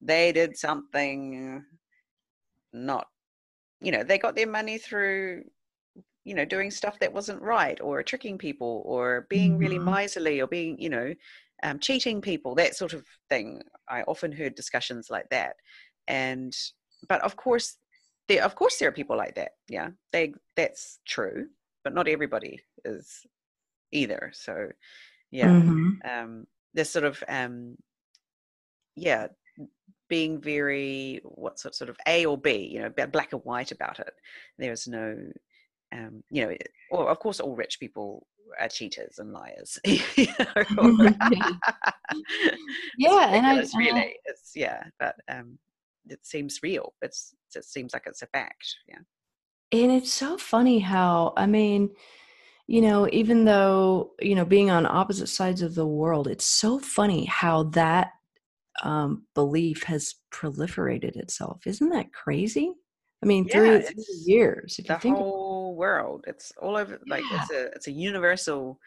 [0.00, 1.64] they did something
[2.72, 3.06] not
[3.80, 5.42] you know they got their money through
[6.24, 9.60] you know doing stuff that wasn't right or tricking people or being mm-hmm.
[9.60, 11.14] really miserly or being you know
[11.62, 13.62] um, cheating people that sort of thing.
[13.88, 15.56] I often heard discussions like that.
[16.06, 16.54] And
[17.08, 17.76] but of course
[18.28, 19.90] there of course there are people like that yeah.
[20.12, 21.48] They that's true
[21.84, 23.26] but not everybody is
[23.92, 24.68] either so
[25.30, 25.48] yeah.
[25.48, 25.90] Mm-hmm.
[26.08, 27.76] um there's sort of um
[28.94, 29.28] yeah
[30.08, 34.00] being very what sort sort of a or b you know black and white about
[34.00, 34.14] it.
[34.58, 35.16] There's no
[35.92, 36.54] um you know
[36.90, 38.26] or of course all rich people
[38.58, 39.98] are cheaters and liars yeah.
[43.08, 44.16] And I, really.
[44.24, 45.58] It's yeah but um
[46.10, 46.94] it seems real.
[47.02, 48.66] It's it seems like it's a fact.
[48.88, 48.98] Yeah.
[49.72, 51.90] And it's so funny how I mean,
[52.66, 56.78] you know, even though you know being on opposite sides of the world, it's so
[56.78, 58.12] funny how that
[58.82, 61.66] um, belief has proliferated itself.
[61.66, 62.72] Isn't that crazy?
[63.22, 67.00] I mean, yeah, through, through years, if the you think whole world, it's all over.
[67.06, 68.78] Like it's a it's a universal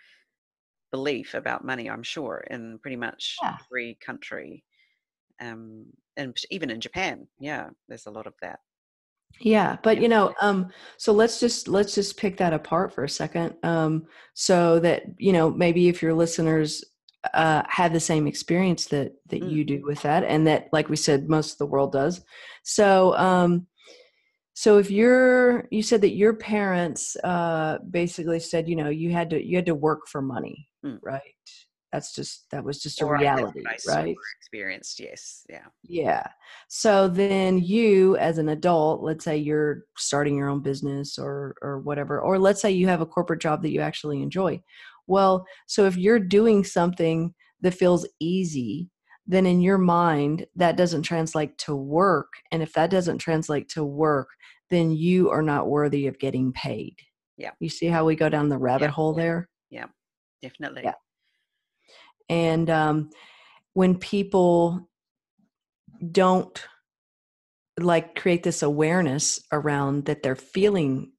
[0.92, 1.90] belief about money.
[1.90, 3.58] I'm sure in pretty much yeah.
[3.66, 4.64] every country
[5.42, 5.86] um,
[6.18, 8.60] and even in Japan, yeah, there's a lot of that.
[9.40, 13.10] Yeah, but you know, um, so let's just let's just pick that apart for a
[13.10, 16.84] second, um, so that you know maybe if your listeners
[17.34, 19.52] uh, have the same experience that that mm.
[19.52, 22.24] you do with that, and that, like we said, most of the world does.
[22.64, 23.68] So, um,
[24.54, 29.30] so if you're, you said that your parents uh, basically said, you know, you had
[29.32, 31.00] to you had to work for money, mm.
[31.02, 31.22] right?
[31.92, 34.16] That's just that was just a or reality right?
[34.40, 35.66] experienced yes yeah.
[35.84, 36.28] Yeah.
[36.68, 41.80] So then you as an adult let's say you're starting your own business or or
[41.80, 44.62] whatever or let's say you have a corporate job that you actually enjoy.
[45.08, 48.90] Well so if you're doing something that feels easy
[49.28, 53.84] then in your mind that doesn't translate to work and if that doesn't translate to
[53.84, 54.30] work
[54.70, 56.96] then you are not worthy of getting paid.
[57.38, 57.52] Yeah.
[57.60, 58.92] You see how we go down the rabbit yeah.
[58.92, 59.50] hole there?
[59.70, 59.88] yeah
[60.42, 60.84] definitely.
[60.86, 60.94] Yeah
[62.32, 63.10] and um,
[63.74, 64.90] when people
[66.12, 66.66] don't
[67.78, 71.12] like create this awareness around that they're feeling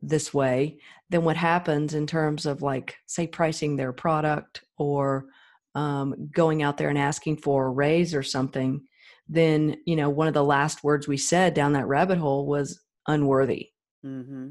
[0.00, 0.78] this way,
[1.10, 5.26] then what happens in terms of like, say, pricing their product or
[5.74, 8.80] um, going out there and asking for a raise or something,
[9.28, 12.80] then, you know, one of the last words we said down that rabbit hole was
[13.08, 13.70] unworthy.
[14.06, 14.50] Mm-hmm.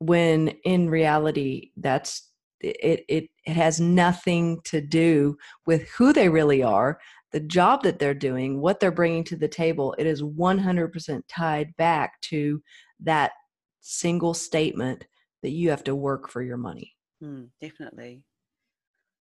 [0.00, 2.27] When in reality, that's
[2.60, 6.98] it, it, it has nothing to do with who they really are,
[7.32, 9.94] the job that they're doing, what they're bringing to the table.
[9.98, 12.62] It is 100% tied back to
[13.00, 13.32] that
[13.80, 15.06] single statement
[15.42, 16.94] that you have to work for your money.
[17.22, 18.22] Mm, definitely.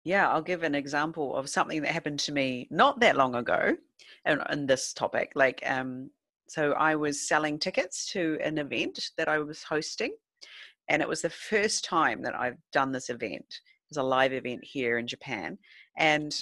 [0.05, 3.77] Yeah, I'll give an example of something that happened to me not that long ago
[4.25, 5.33] in, in this topic.
[5.35, 6.11] Like, um,
[6.49, 10.15] so I was selling tickets to an event that I was hosting,
[10.89, 13.47] and it was the first time that I've done this event.
[13.49, 15.59] It was a live event here in Japan,
[15.97, 16.35] and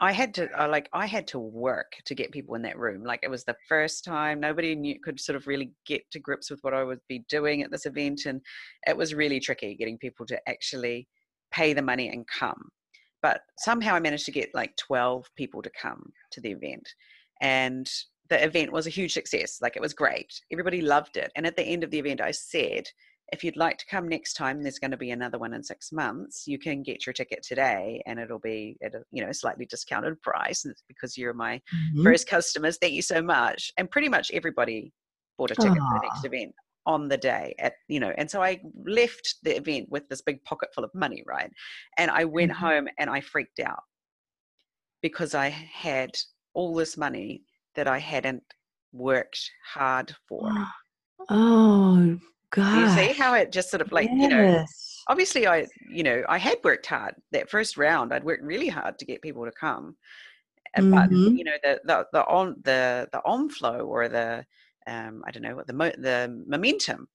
[0.00, 3.04] I had to I like I had to work to get people in that room.
[3.04, 6.50] Like it was the first time nobody knew could sort of really get to grips
[6.50, 8.40] with what I would be doing at this event, and
[8.86, 11.08] it was really tricky getting people to actually
[11.52, 12.70] pay the money and come.
[13.22, 16.88] But somehow I managed to get like twelve people to come to the event,
[17.40, 17.88] and
[18.30, 19.58] the event was a huge success.
[19.60, 20.32] Like it was great.
[20.50, 21.30] Everybody loved it.
[21.36, 22.88] And at the end of the event, I said,
[23.32, 25.92] if you'd like to come next time, there's going to be another one in six
[25.92, 26.46] months.
[26.46, 30.20] You can get your ticket today, and it'll be at a you know slightly discounted
[30.22, 30.64] price.
[30.88, 32.02] Because you're my mm-hmm.
[32.02, 32.78] first customers.
[32.80, 33.72] Thank you so much.
[33.78, 34.92] And pretty much everybody
[35.38, 35.88] bought a ticket Aww.
[35.88, 36.54] for the next event
[36.86, 40.42] on the day at you know and so i left the event with this big
[40.44, 41.50] pocket full of money right
[41.96, 42.66] and i went mm-hmm.
[42.66, 43.82] home and i freaked out
[45.00, 46.10] because i had
[46.52, 47.42] all this money
[47.74, 48.42] that i hadn't
[48.92, 50.52] worked hard for
[51.30, 52.18] oh
[52.54, 52.78] God.
[52.78, 54.22] You see how it just sort of like, yes.
[54.22, 54.64] you know,
[55.08, 58.12] obviously I, you know, I had worked hard that first round.
[58.12, 59.96] I'd worked really hard to get people to come.
[60.78, 60.90] Mm-hmm.
[60.90, 64.44] But, you know, the, the, the on the, the on flow or the,
[64.86, 67.08] um, I don't know what the, mo- the momentum.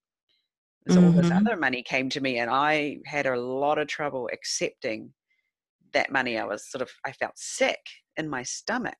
[0.89, 1.45] So all this mm-hmm.
[1.45, 5.13] other money came to me and I had a lot of trouble accepting
[5.93, 6.37] that money.
[6.37, 7.79] I was sort of, I felt sick
[8.17, 8.97] in my stomach.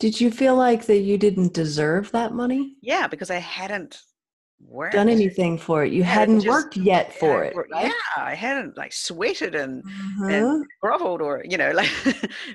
[0.00, 2.76] Did you feel like that you didn't deserve that money?
[2.82, 4.00] Yeah, because I hadn't
[4.66, 4.94] worked.
[4.94, 5.92] done anything for it.
[5.92, 7.54] You hadn't just, worked yet for it.
[7.54, 7.86] Right?
[7.86, 10.26] Yeah, I hadn't like sweated and, uh-huh.
[10.26, 11.90] and groveled or you know like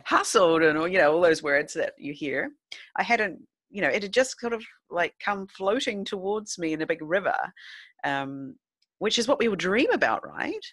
[0.06, 2.52] hustled and you know all those words that you hear.
[2.96, 3.40] I hadn't
[3.70, 7.02] you know it had just sort of like come floating towards me in a big
[7.02, 7.36] river,
[8.04, 8.56] um,
[9.00, 10.66] which is what we would dream about, right?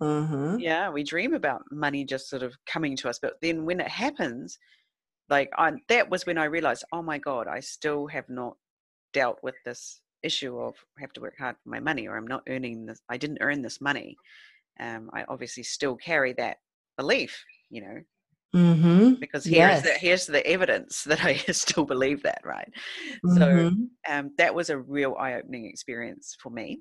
[0.00, 0.56] Uh-huh.
[0.58, 3.88] Yeah, we dream about money just sort of coming to us, but then when it
[3.88, 4.58] happens,
[5.30, 8.56] like I, that was when I realized, oh my god, I still have not
[9.14, 12.26] dealt with this issue of I have to work hard for my money or I'm
[12.26, 14.16] not earning this I didn't earn this money
[14.80, 16.58] um, I obviously still carry that
[16.98, 18.00] belief you know
[18.54, 19.14] mm-hmm.
[19.14, 19.82] because here's yes.
[19.82, 22.70] the here's the evidence that I still believe that right
[23.24, 23.38] mm-hmm.
[23.38, 23.72] so
[24.10, 26.80] um, that was a real eye-opening experience for me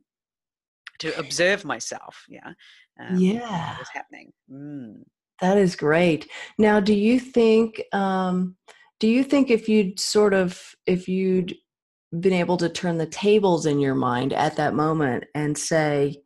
[1.00, 2.52] to observe myself yeah
[3.00, 4.96] um, yeah was happening mm.
[5.42, 8.56] that is great now do you think um,
[9.00, 11.56] do you think if you'd sort of if you'd
[12.20, 16.22] been able to turn the tables in your mind at that moment and say,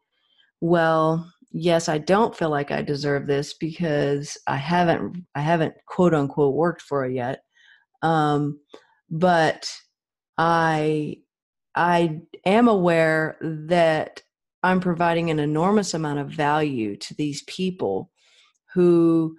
[0.62, 6.14] well, yes, I don't feel like I deserve this because I haven't I haven't quote
[6.14, 7.44] unquote worked for it yet.
[8.02, 8.60] Um,
[9.10, 9.72] but
[10.38, 11.18] I
[11.76, 14.22] I am aware that
[14.64, 18.12] I'm providing an enormous amount of value to these people
[18.74, 19.38] who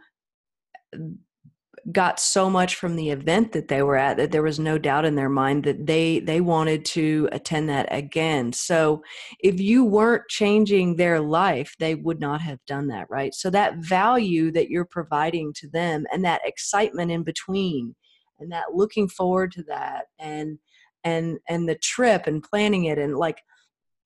[1.92, 5.04] got so much from the event that they were at that there was no doubt
[5.04, 8.52] in their mind that they they wanted to attend that again.
[8.52, 9.02] So
[9.40, 13.34] if you weren't changing their life they would not have done that right?
[13.34, 17.94] So that value that you're providing to them and that excitement in between
[18.38, 20.58] and that looking forward to that and
[21.04, 23.38] and and the trip and planning it and like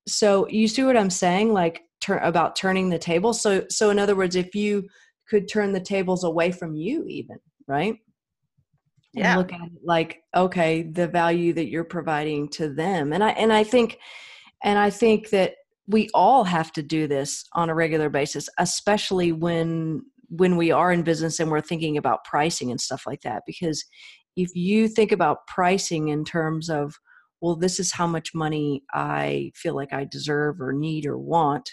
[0.06, 1.52] so you see what i'm saying?
[1.52, 3.32] Like tur- about turning the table?
[3.32, 4.87] So so in other words if you
[5.28, 7.98] could turn the tables away from you even right?
[9.12, 9.33] Yeah.
[9.33, 13.12] And look at it like, okay, the value that you're providing to them.
[13.12, 13.98] And I and I think
[14.62, 15.55] and I think that
[15.87, 20.90] we all have to do this on a regular basis, especially when when we are
[20.90, 23.42] in business and we're thinking about pricing and stuff like that.
[23.46, 23.85] Because
[24.37, 26.98] if you think about pricing in terms of,
[27.40, 31.70] well, this is how much money I feel like I deserve or need or want,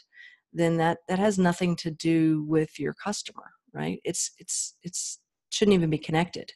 [0.54, 4.00] then that that has nothing to do with your customer, right?
[4.04, 5.20] It's it's it's
[5.52, 6.52] shouldn't even be connected.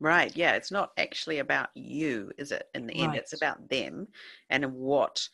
[0.00, 0.34] Right.
[0.36, 0.54] Yeah.
[0.54, 2.64] It's not actually about you, is it?
[2.74, 3.02] In the right.
[3.04, 4.08] end, it's about them
[4.50, 5.28] and what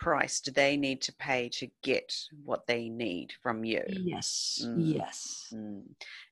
[0.00, 2.14] price do they need to pay to get
[2.44, 3.82] what they need from you.
[3.86, 4.62] Yes.
[4.64, 4.96] Mm.
[4.96, 5.52] Yes.
[5.54, 5.82] Mm.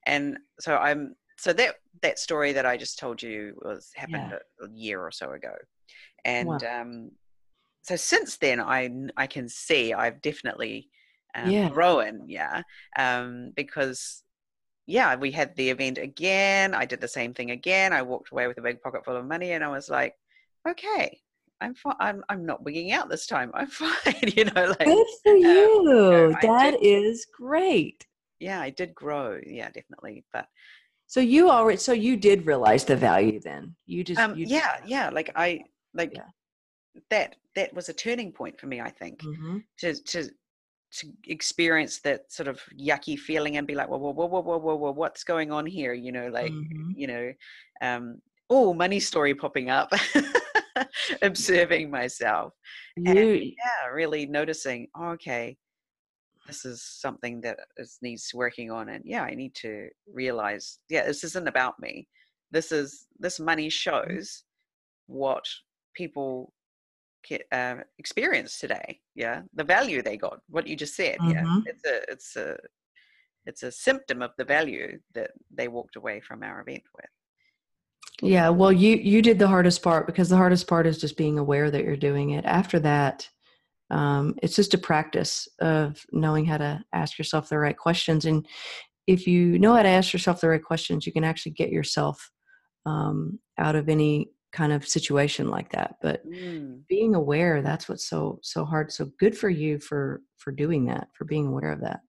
[0.05, 4.65] And so I'm so that that story that I just told you was happened yeah.
[4.65, 5.53] a, year or so ago.
[6.25, 6.81] And wow.
[6.81, 7.11] um
[7.83, 10.89] so since then I I can see I've definitely
[11.35, 11.69] um, yeah.
[11.69, 12.61] grown, yeah.
[12.97, 14.23] Um because
[14.85, 16.73] yeah, we had the event again.
[16.73, 17.93] I did the same thing again.
[17.93, 20.15] I walked away with a big pocket full of money, and I was like,
[20.67, 21.19] okay,
[21.61, 21.95] I'm fine.
[21.99, 23.51] I'm I'm not wigging out this time.
[23.53, 24.15] I'm fine.
[24.35, 25.83] you know, like good for um, you.
[25.83, 28.05] know, that did, is great.
[28.39, 29.39] Yeah, I did grow.
[29.45, 30.25] Yeah, definitely.
[30.33, 30.47] But
[31.07, 33.75] so you already, so you did realize the value then.
[33.85, 35.09] You just, um, you yeah, yeah.
[35.09, 35.63] Like I,
[35.93, 36.25] like yeah.
[37.09, 37.35] that.
[37.55, 38.81] That was a turning point for me.
[38.81, 39.59] I think mm-hmm.
[39.77, 40.29] to to
[40.99, 44.57] to experience that sort of yucky feeling and be like, whoa, whoa, whoa, whoa, whoa,
[44.57, 45.93] whoa, whoa what's going on here?
[45.93, 46.91] You know, like, mm-hmm.
[46.95, 47.33] you know,
[47.81, 49.91] um, oh, money story popping up,
[51.21, 52.53] observing myself.
[52.95, 55.57] You, and yeah, really noticing, oh, okay,
[56.47, 58.89] this is something that is, needs working on.
[58.89, 62.07] And yeah, I need to realize, yeah, this isn't about me.
[62.51, 63.69] This is, this money mm-hmm.
[63.69, 64.43] shows
[65.07, 65.45] what
[65.95, 66.53] people
[67.51, 71.31] uh, experience today yeah the value they got what you just said mm-hmm.
[71.31, 72.57] yeah it's a it's a
[73.45, 77.05] it's a symptom of the value that they walked away from our event with.
[78.21, 81.39] Yeah well you you did the hardest part because the hardest part is just being
[81.39, 82.45] aware that you're doing it.
[82.45, 83.27] After that
[83.89, 88.25] um, it's just a practice of knowing how to ask yourself the right questions.
[88.25, 88.47] And
[89.07, 92.31] if you know how to ask yourself the right questions you can actually get yourself
[92.85, 96.79] um, out of any kind of situation like that but mm.
[96.87, 101.07] being aware that's what's so so hard so good for you for for doing that
[101.13, 102.01] for being aware of that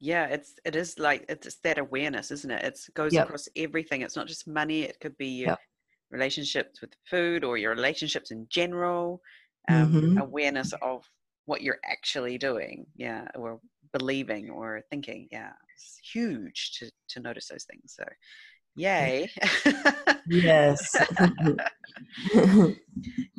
[0.00, 3.26] yeah it's it is like it's that awareness isn't it it goes yep.
[3.26, 5.58] across everything it's not just money it could be your yep.
[6.10, 9.20] relationships with food or your relationships in general
[9.68, 10.18] um, mm-hmm.
[10.18, 11.04] awareness of
[11.46, 13.60] what you're actually doing yeah or
[13.92, 18.04] believing or thinking yeah it's huge to to notice those things so
[18.76, 19.30] Yay.
[20.28, 20.96] yes.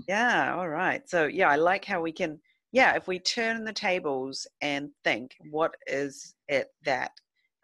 [0.07, 1.07] yeah, all right.
[1.09, 2.39] So, yeah, I like how we can,
[2.71, 7.11] yeah, if we turn the tables and think what is it that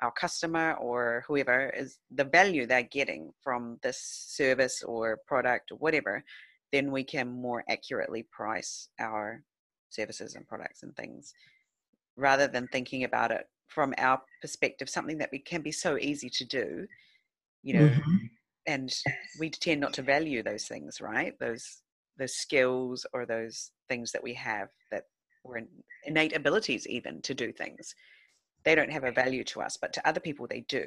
[0.01, 5.75] our customer or whoever is the value they're getting from this service or product or
[5.75, 6.23] whatever,
[6.71, 9.43] then we can more accurately price our
[9.89, 11.33] services and products and things
[12.17, 16.29] rather than thinking about it from our perspective, something that we can be so easy
[16.29, 16.85] to do
[17.63, 18.15] you know mm-hmm.
[18.67, 18.93] and
[19.39, 21.33] we tend not to value those things right?
[21.39, 21.81] Those
[22.17, 25.03] those skills or those things that we have that
[25.43, 25.61] were
[26.05, 27.95] innate abilities even to do things.
[28.63, 30.85] They don't have a value to us but to other people they do.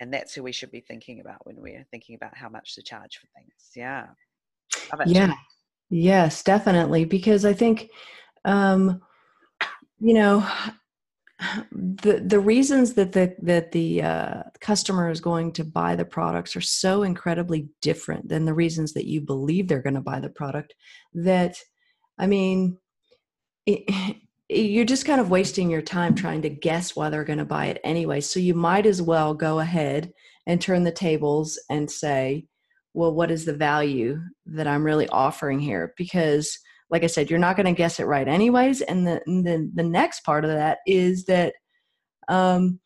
[0.00, 2.82] And that's who we should be thinking about when we're thinking about how much to
[2.82, 3.70] charge for things.
[3.74, 4.06] Yeah.
[5.06, 5.34] Yeah.
[5.88, 7.90] Yes definitely because i think
[8.44, 9.00] um
[10.00, 10.46] you know
[11.70, 16.56] the the reasons that the that the uh, customer is going to buy the products
[16.56, 20.30] are so incredibly different than the reasons that you believe they're going to buy the
[20.30, 20.74] product
[21.12, 21.58] that
[22.18, 22.78] i mean
[23.66, 24.16] it,
[24.48, 27.66] you're just kind of wasting your time trying to guess why they're going to buy
[27.66, 28.20] it anyway.
[28.20, 30.12] So you might as well go ahead
[30.46, 32.46] and turn the tables and say
[32.94, 35.92] well what is the value that i'm really offering here?
[35.96, 36.58] Because
[36.90, 38.80] like I said, you're not going to guess it right anyways.
[38.82, 41.54] And the, the, the next part of that is that
[42.28, 42.80] um,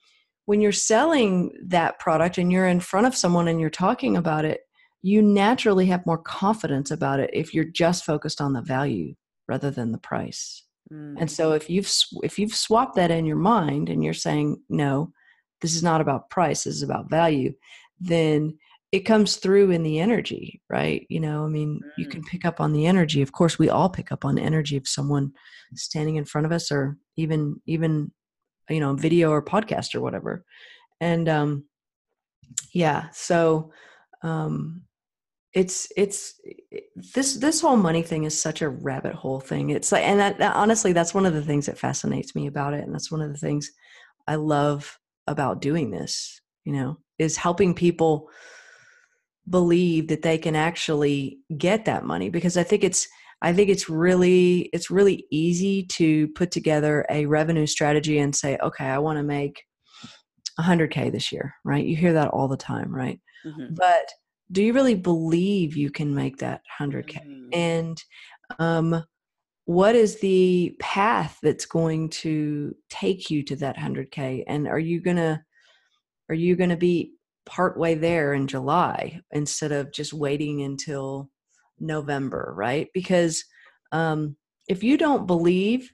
[0.46, 4.44] when you're selling that product and you're in front of someone and you're talking about
[4.44, 4.60] it,
[5.02, 9.14] you naturally have more confidence about it if you're just focused on the value
[9.48, 10.64] rather than the price.
[10.92, 11.16] Mm.
[11.20, 11.90] And so if you've
[12.22, 15.12] if you've swapped that in your mind and you're saying no,
[15.60, 17.52] this is not about price, this is about value,
[17.98, 18.58] then
[18.92, 21.06] it comes through in the energy, right?
[21.08, 22.26] You know, I mean, you can mm.
[22.26, 23.22] pick up on the energy.
[23.22, 25.32] Of course, we all pick up on energy of someone
[25.74, 28.10] standing in front of us or even even
[28.70, 30.44] you know, video or podcast or whatever.
[31.00, 31.64] And um
[32.72, 33.72] yeah, so
[34.22, 34.82] um
[35.52, 36.40] it's it's
[37.14, 39.70] this this whole money thing is such a rabbit hole thing.
[39.70, 42.74] It's like and that, that honestly that's one of the things that fascinates me about
[42.74, 43.70] it and that's one of the things
[44.26, 48.30] I love about doing this, you know, is helping people
[49.48, 53.08] believe that they can actually get that money because I think it's
[53.42, 58.58] I think it's really it's really easy to put together a revenue strategy and say,
[58.62, 59.62] okay, I want to make
[60.60, 61.84] 100k this year, right?
[61.84, 63.18] You hear that all the time, right?
[63.46, 63.74] Mm-hmm.
[63.74, 64.10] But
[64.52, 67.24] do you really believe you can make that 100k?
[67.24, 67.48] Mm-hmm.
[67.52, 68.02] And
[68.58, 69.04] um,
[69.64, 74.44] what is the path that's going to take you to that 100k?
[74.46, 75.42] And are you gonna
[76.28, 77.12] are you gonna be
[77.46, 81.30] partway there in July instead of just waiting until
[81.78, 82.88] November, right?
[82.94, 83.44] Because
[83.92, 84.36] um,
[84.68, 85.92] if you don't believe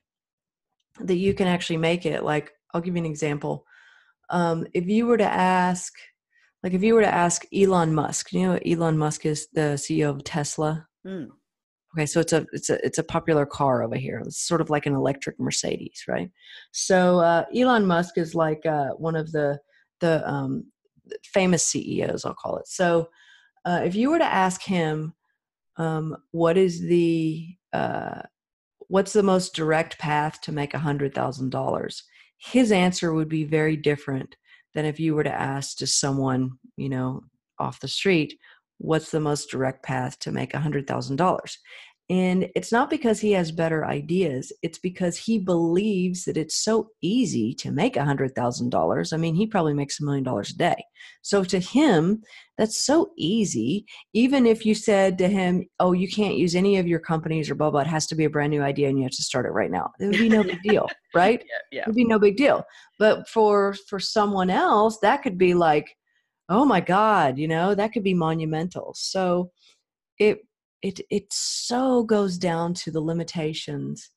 [1.00, 3.64] that you can actually make it, like I'll give you an example.
[4.30, 5.92] Um, if you were to ask,
[6.62, 10.10] like if you were to ask Elon Musk, you know Elon Musk is the CEO
[10.10, 10.86] of Tesla.
[11.06, 11.28] Mm.
[11.96, 14.20] Okay, so it's a it's a it's a popular car over here.
[14.24, 16.30] It's sort of like an electric Mercedes, right?
[16.72, 19.58] So uh, Elon Musk is like uh, one of the
[20.00, 20.64] the um,
[21.24, 22.68] famous CEOs, I'll call it.
[22.68, 23.08] So,
[23.64, 25.14] uh, if you were to ask him,
[25.76, 28.22] um, what is the uh,
[28.88, 32.04] what's the most direct path to make a hundred thousand dollars?
[32.38, 34.36] His answer would be very different
[34.74, 37.22] than if you were to ask just someone, you know,
[37.58, 38.38] off the street,
[38.78, 41.58] what's the most direct path to make a hundred thousand dollars?
[42.08, 46.90] And it's not because he has better ideas, it's because he believes that it's so
[47.02, 49.12] easy to make a $100,000.
[49.12, 50.84] I mean, he probably makes a million dollars a day.
[51.22, 52.22] So to him,
[52.58, 53.86] that's so easy.
[54.12, 57.56] Even if you said to him, Oh, you can't use any of your companies or
[57.56, 59.44] blah, blah, it has to be a brand new idea and you have to start
[59.44, 59.90] it right now.
[59.98, 61.40] It would be no big deal, right?
[61.40, 61.80] Yeah, yeah.
[61.80, 62.64] It would be no big deal.
[63.00, 65.96] But for for someone else, that could be like,
[66.48, 68.94] oh my God, you know, that could be monumental.
[68.96, 69.50] So
[70.18, 70.45] it
[70.82, 74.10] it it so goes down to the limitations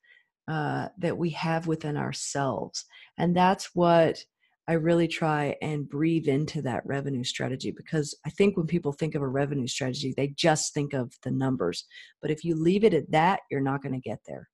[0.47, 2.85] uh, that we have within ourselves,
[3.17, 4.23] and that's what
[4.69, 9.15] I really try and breathe into that revenue strategy because I think when people think
[9.15, 11.85] of a revenue strategy, they just think of the numbers.
[12.21, 14.47] But if you leave it at that, you're not going to get there.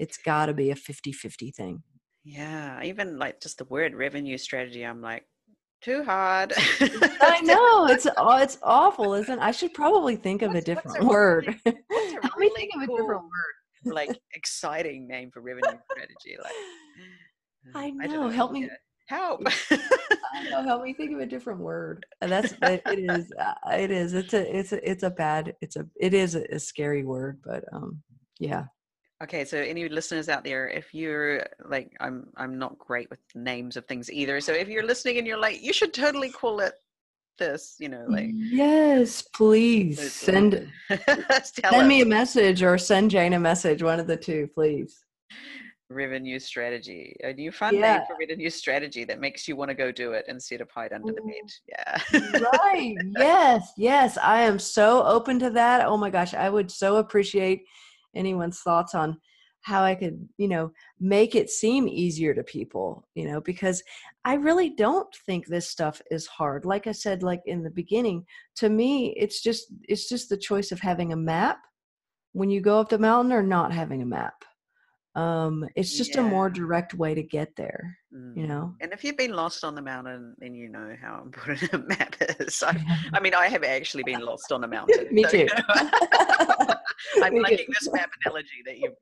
[0.00, 1.84] It's got to be a 50 50 thing.
[2.24, 5.22] Yeah, even like just the word revenue strategy, I'm like,
[5.82, 6.52] too hard.
[6.80, 9.38] I know it's it's awful, isn't?
[9.38, 9.42] It?
[9.42, 11.46] I should probably think of what's, a different a word.
[11.64, 13.94] Really, what's a really think of a different word?
[13.94, 16.36] Like exciting name for revenue strategy.
[16.42, 16.52] Like
[17.74, 18.04] I know.
[18.04, 18.28] I know.
[18.28, 18.68] Help me.
[19.08, 19.42] Help.
[19.70, 20.62] I know.
[20.62, 22.04] Help me think of a different word.
[22.20, 23.32] And That's it, it is.
[23.38, 24.14] Uh, it is.
[24.14, 24.56] It's a.
[24.56, 24.90] It's a.
[24.90, 25.54] It's a bad.
[25.60, 25.86] It's a.
[26.00, 28.02] It is a, a scary word, but um.
[28.38, 28.64] Yeah.
[29.22, 33.76] Okay, so any listeners out there, if you're like, I'm, I'm not great with names
[33.76, 34.40] of things either.
[34.40, 36.74] So if you're listening and you're like, you should totally call it
[37.38, 38.28] this, you know, like.
[38.34, 40.70] Yes, please send.
[41.42, 43.82] send me a message or send Jane a message.
[43.82, 45.02] One of the two, please.
[45.88, 47.98] Revenue strategy, a new fun yeah.
[47.98, 50.92] name for revenue strategy that makes you want to go do it instead of hide
[50.92, 51.50] under the bed.
[51.68, 52.42] Yeah.
[52.62, 52.96] right.
[53.16, 53.72] Yes.
[53.78, 54.18] Yes.
[54.18, 55.86] I am so open to that.
[55.86, 57.66] Oh my gosh, I would so appreciate
[58.16, 59.18] anyone's thoughts on
[59.62, 63.82] how I could, you know, make it seem easier to people, you know, because
[64.24, 66.64] I really don't think this stuff is hard.
[66.64, 68.24] Like I said, like in the beginning,
[68.56, 71.58] to me, it's just it's just the choice of having a map.
[72.32, 74.44] When you go up the mountain or not having a map.
[75.14, 76.20] Um, it's just yeah.
[76.20, 78.36] a more direct way to get there mm.
[78.36, 78.74] you know?
[78.80, 82.16] And if you've been lost on the mountain then you know how important a map
[82.40, 82.62] is.
[82.62, 82.76] I,
[83.12, 85.38] I mean i have actually been lost on a mountain me so, too.
[85.38, 85.54] you know,
[87.22, 88.94] i'm me liking this map analogy that you've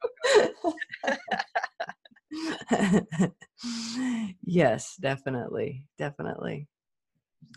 [4.43, 6.67] yes definitely definitely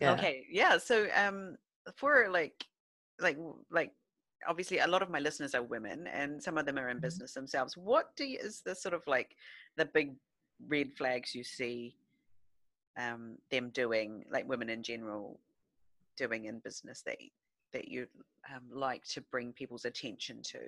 [0.02, 0.14] yeah.
[0.14, 1.56] okay yeah so um
[1.96, 2.66] for like
[3.20, 3.38] like
[3.72, 3.92] like
[4.48, 7.06] obviously a lot of my listeners are women and some of them are in mm-hmm.
[7.06, 9.36] business themselves what do you is the sort of like
[9.78, 10.16] the big
[10.68, 11.96] red flags you see
[13.00, 15.40] um, them doing like women in general
[16.18, 17.18] doing in business that
[17.74, 18.10] that you'd
[18.54, 20.60] um, like to bring people's attention to?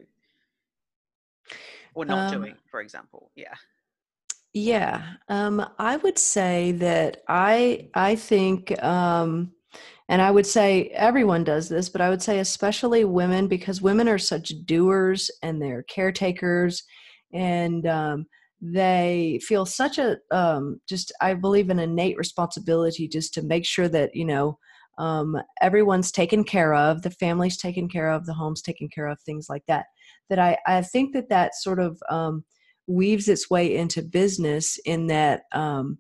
[1.96, 3.56] Or not um, doing for example yeah.
[4.54, 9.52] yeah um, i would say that i i think um,
[10.10, 14.10] and I would say everyone does this, but I would say especially women because women
[14.10, 16.84] are such doers and they're caretakers
[17.32, 18.26] and um,
[18.60, 23.88] they feel such a um, just, I believe, an innate responsibility just to make sure
[23.88, 24.58] that, you know,
[25.00, 29.20] um, everyone's taken care of, the family's taken care of, the home's taken care of,
[29.22, 29.86] things like that.
[30.30, 32.44] That I, I think that that sort of um,
[32.86, 35.98] weaves its way into business in that um,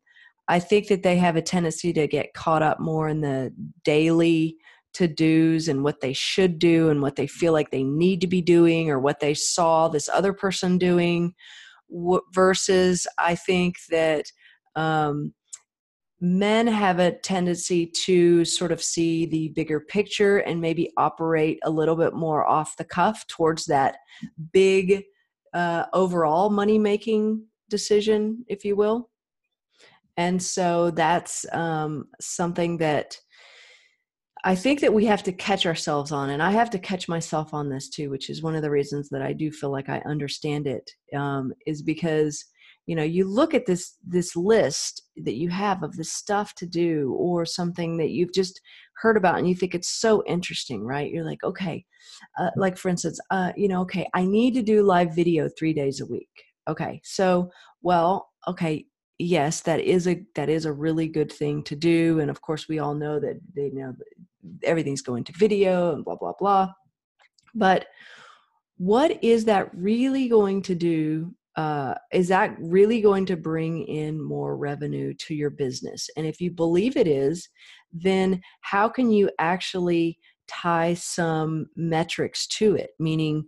[0.49, 3.53] I think that they have a tendency to get caught up more in the
[3.85, 4.57] daily
[4.95, 8.27] to dos and what they should do and what they feel like they need to
[8.27, 11.33] be doing or what they saw this other person doing
[12.33, 14.25] versus I think that
[14.75, 15.33] um,
[16.21, 21.69] men have a tendency to sort of see the bigger picture and maybe operate a
[21.69, 23.97] little bit more off the cuff towards that
[24.51, 25.03] big
[25.53, 29.09] uh, overall money making decision, if you will
[30.19, 33.17] and so that's um, something that
[34.43, 37.53] I think that we have to catch ourselves on, and I have to catch myself
[37.53, 39.99] on this too, which is one of the reasons that I do feel like I
[39.99, 40.91] understand it.
[41.15, 42.43] Um, is because
[42.89, 46.65] you know you look at this this list that you have of the stuff to
[46.65, 48.59] do, or something that you've just
[48.95, 51.11] heard about, and you think it's so interesting, right?
[51.11, 51.85] You're like, okay,
[52.39, 55.71] uh, like for instance, uh, you know, okay, I need to do live video three
[55.71, 56.31] days a week.
[56.67, 57.51] Okay, so
[57.83, 58.87] well, okay,
[59.19, 62.69] yes that is a that is a really good thing to do and of course
[62.69, 63.93] we all know that they you know
[64.63, 66.69] everything's going to video and blah blah blah
[67.53, 67.87] but
[68.77, 74.21] what is that really going to do uh, is that really going to bring in
[74.21, 76.09] more revenue to your business?
[76.15, 77.49] And if you believe it is
[77.91, 82.91] then how can you actually tie some metrics to it?
[82.97, 83.45] Meaning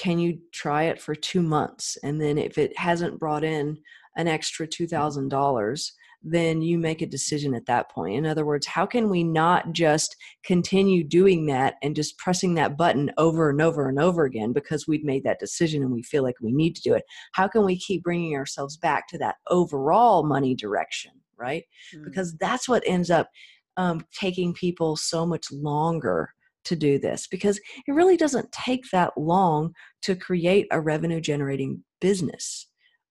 [0.00, 3.78] can you try it for two months and then if it hasn't brought in
[4.16, 5.92] an extra $2,000,
[6.24, 8.16] then you make a decision at that point.
[8.16, 12.78] In other words, how can we not just continue doing that and just pressing that
[12.78, 16.22] button over and over and over again because we've made that decision and we feel
[16.22, 17.04] like we need to do it?
[17.32, 21.64] How can we keep bringing ourselves back to that overall money direction, right?
[21.94, 22.06] Mm.
[22.06, 23.28] Because that's what ends up
[23.76, 26.30] um, taking people so much longer
[26.64, 31.84] to do this because it really doesn't take that long to create a revenue generating
[32.00, 32.68] business.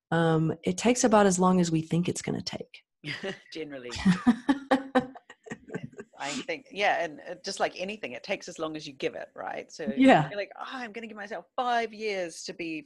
[0.09, 2.83] Um, it takes about as long as we think it's going to take.
[3.53, 3.91] Generally.
[6.19, 9.13] I think, yeah, and uh, just like anything, it takes as long as you give
[9.15, 9.69] it, right?
[9.71, 12.85] So yeah, you're like, oh, I'm going to give myself five years to be,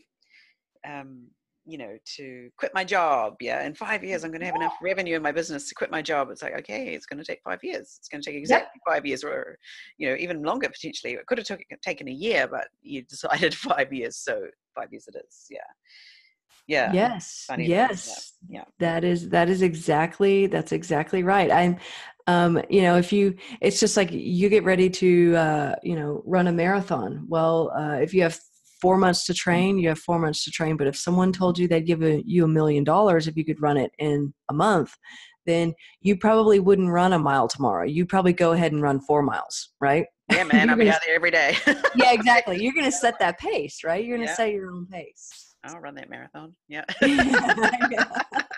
[0.88, 1.28] um,
[1.64, 3.36] you know, to quit my job.
[3.40, 5.92] Yeah, in five years, I'm going to have enough revenue in my business to quit
[5.92, 6.32] my job.
[6.32, 7.98] It's like, okay, it's going to take five years.
[8.00, 8.96] It's going to take exactly yep.
[8.96, 9.60] five years, or
[10.00, 11.14] you know, even longer potentially.
[11.14, 15.08] It could have took, taken a year, but you decided five years, so five years
[15.08, 15.46] it is.
[15.52, 15.60] Yeah
[16.68, 16.92] yeah.
[16.94, 18.34] Yes yes.
[18.50, 18.60] yeah.
[18.60, 18.66] yeah.
[18.80, 21.52] That is that is exactly that's exactly right.
[21.52, 21.78] I'm
[22.28, 26.22] um, you know if you it's just like you get ready to uh, you know
[26.26, 27.26] run a marathon.
[27.28, 28.40] Well uh, if you have
[28.82, 30.78] four months to train you have four months to train.
[30.78, 33.62] But if someone told you they'd give a, you a million dollars if you could
[33.62, 34.94] run it in a month
[35.46, 37.86] then you probably wouldn't run a mile tomorrow.
[37.86, 40.06] You probably go ahead and run four miles right?
[40.30, 41.56] Yeah man i'll be out there every day.
[41.96, 42.58] Yeah exactly.
[42.62, 44.04] You're going to set that pace right?
[44.04, 44.36] You're going to yeah.
[44.36, 46.54] set your own pace I'll run that marathon.
[46.68, 46.86] Yeah.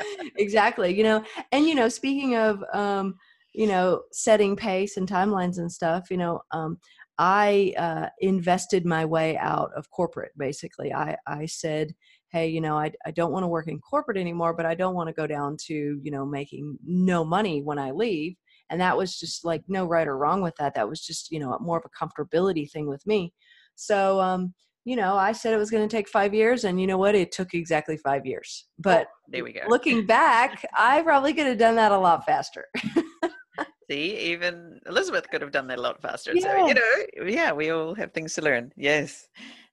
[0.36, 0.96] exactly.
[0.96, 3.14] You know, and you know, speaking of um,
[3.52, 6.78] you know, setting pace and timelines and stuff, you know, um,
[7.18, 10.32] I uh, invested my way out of corporate.
[10.36, 11.92] Basically, I I said,
[12.30, 14.94] hey, you know, I I don't want to work in corporate anymore, but I don't
[14.94, 18.36] want to go down to you know making no money when I leave.
[18.70, 20.74] And that was just like no right or wrong with that.
[20.74, 23.32] That was just you know more of a comfortability thing with me.
[23.74, 24.54] So um,
[24.84, 27.14] you know, I said it was going to take five years, and you know what?
[27.14, 28.66] It took exactly five years.
[28.78, 29.60] But oh, there we go.
[29.68, 32.66] Looking back, I probably could have done that a lot faster.
[33.90, 36.32] See, even Elizabeth could have done that a lot faster.
[36.34, 36.44] Yes.
[36.44, 38.72] So you know, yeah, we all have things to learn.
[38.76, 39.28] Yes.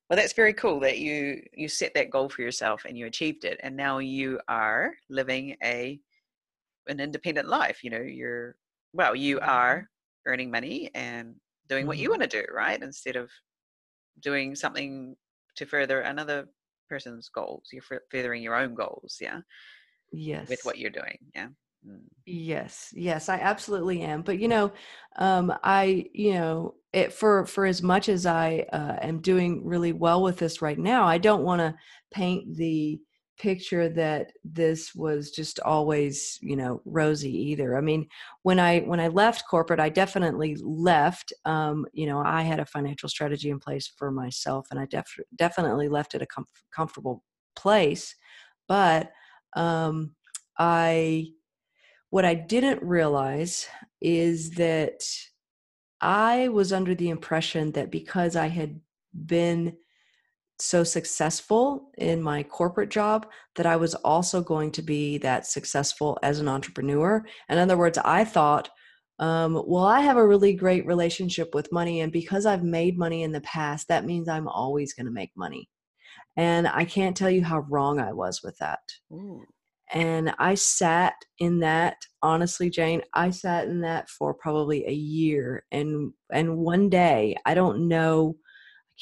[0.09, 3.45] Well, that's very cool that you you set that goal for yourself and you achieved
[3.45, 5.99] it, and now you are living a
[6.87, 7.83] an independent life.
[7.83, 8.55] You know, you're
[8.93, 9.49] well, you mm-hmm.
[9.49, 9.89] are
[10.25, 11.35] earning money and
[11.67, 12.19] doing what you mm-hmm.
[12.19, 12.81] want to do, right?
[12.81, 13.29] Instead of
[14.21, 15.15] doing something
[15.55, 16.47] to further another
[16.87, 19.41] person's goals you're furthering your own goals yeah?
[20.11, 20.49] Yes.
[20.49, 21.47] with what you're doing yeah?
[21.87, 22.01] Mm.
[22.25, 24.71] yes yes i absolutely am but you know
[25.15, 29.93] um i you know it for for as much as i uh, am doing really
[29.93, 31.73] well with this right now i don't want to
[32.11, 32.99] paint the
[33.39, 37.77] picture that this was just always you know rosy either.
[37.77, 38.07] I mean
[38.43, 42.65] when i when i left corporate i definitely left um, you know i had a
[42.65, 47.23] financial strategy in place for myself and i def- definitely left at a com- comfortable
[47.55, 48.15] place
[48.67, 49.11] but
[49.55, 50.15] um,
[50.57, 51.27] i
[52.09, 53.67] what i didn't realize
[54.01, 55.03] is that
[56.01, 58.79] i was under the impression that because i had
[59.25, 59.75] been
[60.61, 66.17] so successful in my corporate job that I was also going to be that successful
[66.23, 67.23] as an entrepreneur.
[67.49, 68.69] In other words, I thought,
[69.19, 73.23] um, well, I have a really great relationship with money, and because I've made money
[73.23, 75.69] in the past, that means I'm always going to make money.
[76.37, 78.79] And I can't tell you how wrong I was with that.
[79.11, 79.43] Ooh.
[79.91, 85.65] And I sat in that, honestly, Jane, I sat in that for probably a year.
[85.71, 88.35] And and one day, I don't know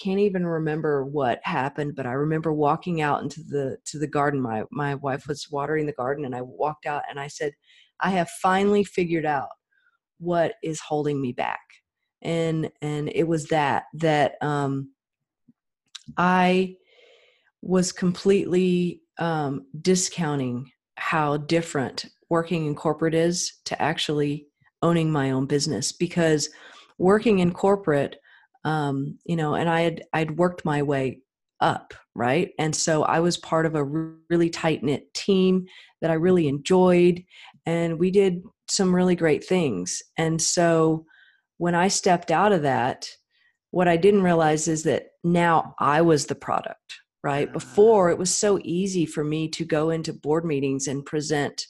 [0.01, 4.39] can't even remember what happened but i remember walking out into the to the garden
[4.39, 7.51] my my wife was watering the garden and i walked out and i said
[8.01, 9.49] i have finally figured out
[10.19, 11.61] what is holding me back.
[12.21, 14.91] And and it was that that um
[16.17, 16.75] i
[17.61, 24.47] was completely um discounting how different working in corporate is to actually
[24.81, 26.49] owning my own business because
[26.97, 28.19] working in corporate
[28.67, 31.21] um, you know, and I had I'd worked my way
[31.61, 32.51] up, right?
[32.59, 33.85] And so I was part of a
[34.29, 35.65] really tight knit team
[36.01, 37.23] that I really enjoyed,
[37.65, 40.03] and we did some really great things.
[40.17, 41.05] And so
[41.57, 43.07] when I stepped out of that,
[43.71, 47.51] what I didn't realize is that now I was the product, right?
[47.51, 51.65] Before it was so easy for me to go into board meetings and present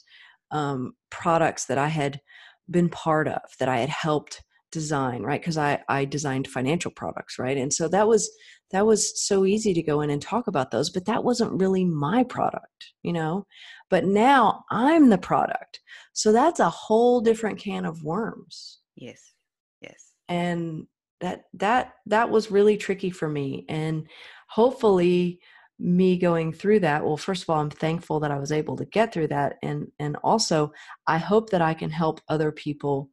[0.50, 2.20] um, products that I had
[2.68, 5.40] been part of, that I had helped design right?
[5.40, 7.56] Because i i designed financial products right?
[7.56, 8.30] And so that was
[8.70, 11.84] that was so easy to go in and talk about those but that wasn't really
[11.84, 13.46] my product you know?
[13.90, 15.80] But now i'm the product.
[16.12, 18.78] So that's a whole different can of worms.
[18.96, 19.32] Yes
[19.80, 20.12] yes.
[20.28, 20.86] And
[21.20, 23.64] that that that was really tricky for me.
[23.68, 24.06] And
[24.48, 25.40] hopefully
[25.80, 28.84] me going through that well first of all i'm thankful that i was able to
[28.86, 29.56] get through that.
[29.62, 30.72] And and also
[31.06, 33.10] i hope that i can help other people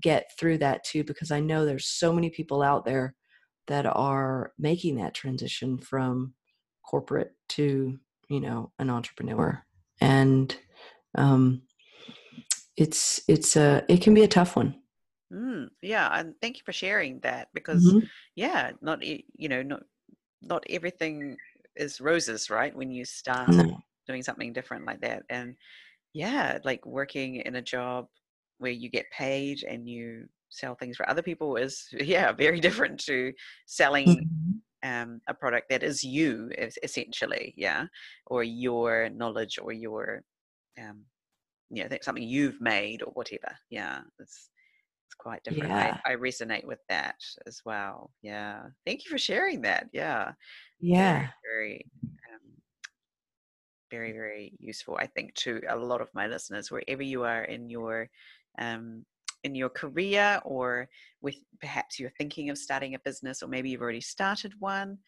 [0.00, 3.14] get through that too because i know there's so many people out there
[3.66, 6.34] that are making that transition from
[6.88, 9.62] corporate to you know an entrepreneur
[10.00, 10.56] and
[11.16, 11.62] um
[12.76, 14.74] it's it's a it can be a tough one
[15.32, 18.06] mm, yeah and thank you for sharing that because mm-hmm.
[18.34, 19.82] yeah not you know not
[20.40, 21.36] not everything
[21.76, 23.78] is roses right when you start no.
[24.06, 25.54] doing something different like that and
[26.12, 28.06] yeah like working in a job
[28.62, 32.98] where you get paid and you sell things for other people is yeah very different
[33.00, 33.32] to
[33.66, 34.88] selling mm-hmm.
[34.90, 36.50] um, a product that is you
[36.82, 37.86] essentially yeah
[38.26, 40.22] or your knowledge or your
[40.80, 41.02] um,
[41.70, 44.50] you know something you've made or whatever yeah it's
[45.06, 45.98] it's quite different yeah.
[46.04, 50.32] I, I resonate with that as well yeah thank you for sharing that yeah
[50.80, 51.90] yeah very, very
[52.32, 52.50] um,
[53.90, 57.70] very very useful i think to a lot of my listeners wherever you are in
[57.70, 58.08] your
[58.58, 59.04] um,
[59.44, 60.88] in your career or
[61.20, 64.98] with perhaps you're thinking of starting a business or maybe you've already started one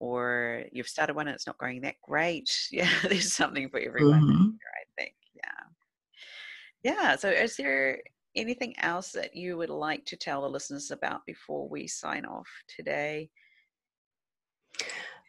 [0.00, 2.50] or you've started one and it's not going that great.
[2.70, 4.42] Yeah there's something for everyone mm-hmm.
[4.42, 5.14] here, i think.
[5.34, 6.92] Yeah.
[6.92, 8.00] Yeah so is there
[8.34, 12.48] anything else that you would like to tell the listeners about before we sign off
[12.68, 13.28] today?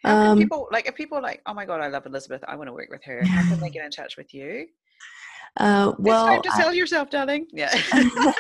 [0.06, 2.44] Um, people like if people like oh my god i love elizabeth.
[2.46, 3.24] I want to work with her.
[3.24, 4.68] How can they get in touch with you
[5.58, 7.48] uh, well, it's time to sell I, yourself, darling.
[7.52, 7.74] Yeah.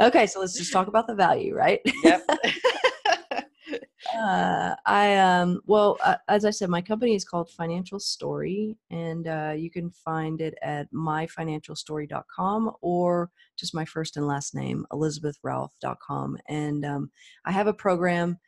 [0.00, 1.80] okay, so let's just talk about the value, right?
[2.02, 2.22] Yep.
[4.18, 9.28] uh, I um well uh, as I said, my company is called Financial Story, and
[9.28, 16.38] uh, you can find it at myfinancialstory.com or just my first and last name, elizabethralph.com.
[16.48, 17.10] And um,
[17.44, 18.38] I have a program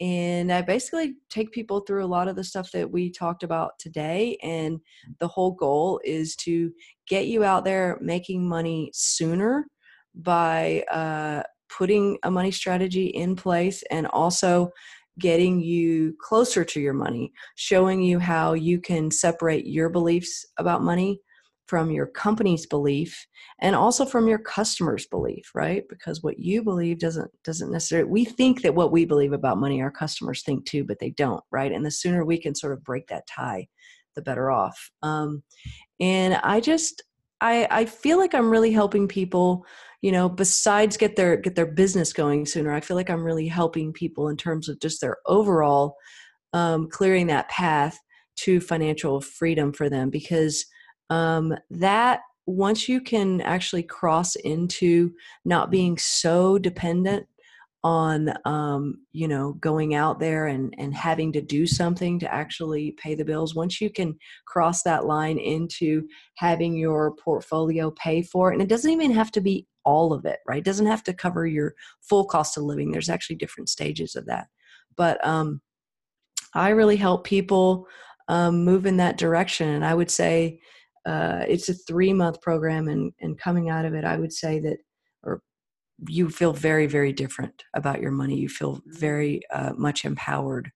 [0.00, 3.78] and I basically take people through a lot of the stuff that we talked about
[3.78, 4.36] today.
[4.42, 4.80] And
[5.20, 6.72] the whole goal is to
[7.08, 9.66] get you out there making money sooner
[10.14, 14.70] by uh, putting a money strategy in place and also
[15.18, 20.82] getting you closer to your money, showing you how you can separate your beliefs about
[20.82, 21.20] money
[21.66, 23.26] from your company's belief
[23.60, 25.84] and also from your customer's belief right?
[25.88, 29.82] Because what you believe doesn't doesn't necessarily we think that what we believe about money
[29.82, 31.72] our customers think too but they don't right?
[31.72, 33.66] And the sooner we can sort of break that tie
[34.14, 34.90] the better off.
[35.02, 35.42] Um,
[36.00, 37.02] and i just
[37.40, 39.64] i i feel like i'm really helping people
[40.02, 43.48] you know besides get their get their business going sooner i feel like i'm really
[43.48, 45.96] helping people in terms of just their overall
[46.52, 47.98] um, clearing that path
[48.36, 50.64] to financial freedom for them because
[51.10, 55.12] um, that once you can actually cross into
[55.44, 57.26] not being so dependent
[57.84, 62.92] on um, you know going out there and and having to do something to actually
[62.92, 68.50] pay the bills once you can cross that line into having your portfolio pay for
[68.50, 70.58] it and it doesn't even have to be all of it right?
[70.58, 72.90] It doesn't have to cover your full cost of living.
[72.90, 74.48] There's actually different stages of that.
[74.96, 75.60] But um,
[76.54, 77.86] i really help people
[78.28, 80.58] um, move in that direction and i would say
[81.06, 84.58] uh, it's a three month program and and coming out of it i would say
[84.58, 84.78] that
[85.22, 85.40] or
[86.08, 88.36] you feel very very different about your money.
[88.36, 88.92] You feel mm-hmm.
[88.92, 90.70] very uh, much empowered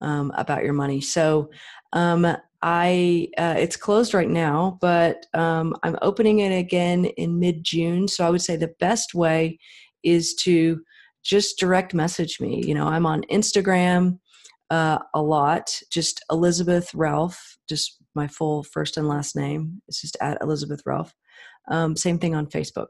[0.00, 1.00] um, about your money.
[1.00, 1.50] So
[1.92, 7.62] um, i uh, it's closed right now but um, i'm opening it again in mid
[7.62, 9.56] june so i would say the best way
[10.02, 10.80] is to
[11.22, 12.60] just direct message me.
[12.66, 14.18] You know i'm on instagram
[14.70, 15.80] uh, a lot.
[15.90, 19.80] Just elizabeth ralph just my full first and last name.
[19.88, 21.14] It's just at Elizabeth Ralph.
[21.70, 22.88] Um, same thing on Facebook.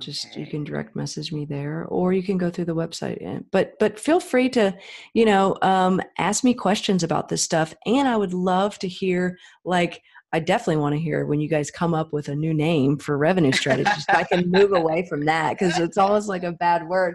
[0.00, 0.40] Just okay.
[0.40, 3.44] you can direct message me there, or you can go through the website.
[3.52, 4.76] But but feel free to,
[5.14, 7.74] you know, um, ask me questions about this stuff.
[7.86, 10.02] And I would love to hear like
[10.32, 13.16] I definitely want to hear when you guys come up with a new name for
[13.16, 14.04] revenue strategies.
[14.08, 17.14] I can move away from that because it's almost like a bad word.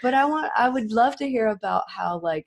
[0.00, 2.46] But I want I would love to hear about how like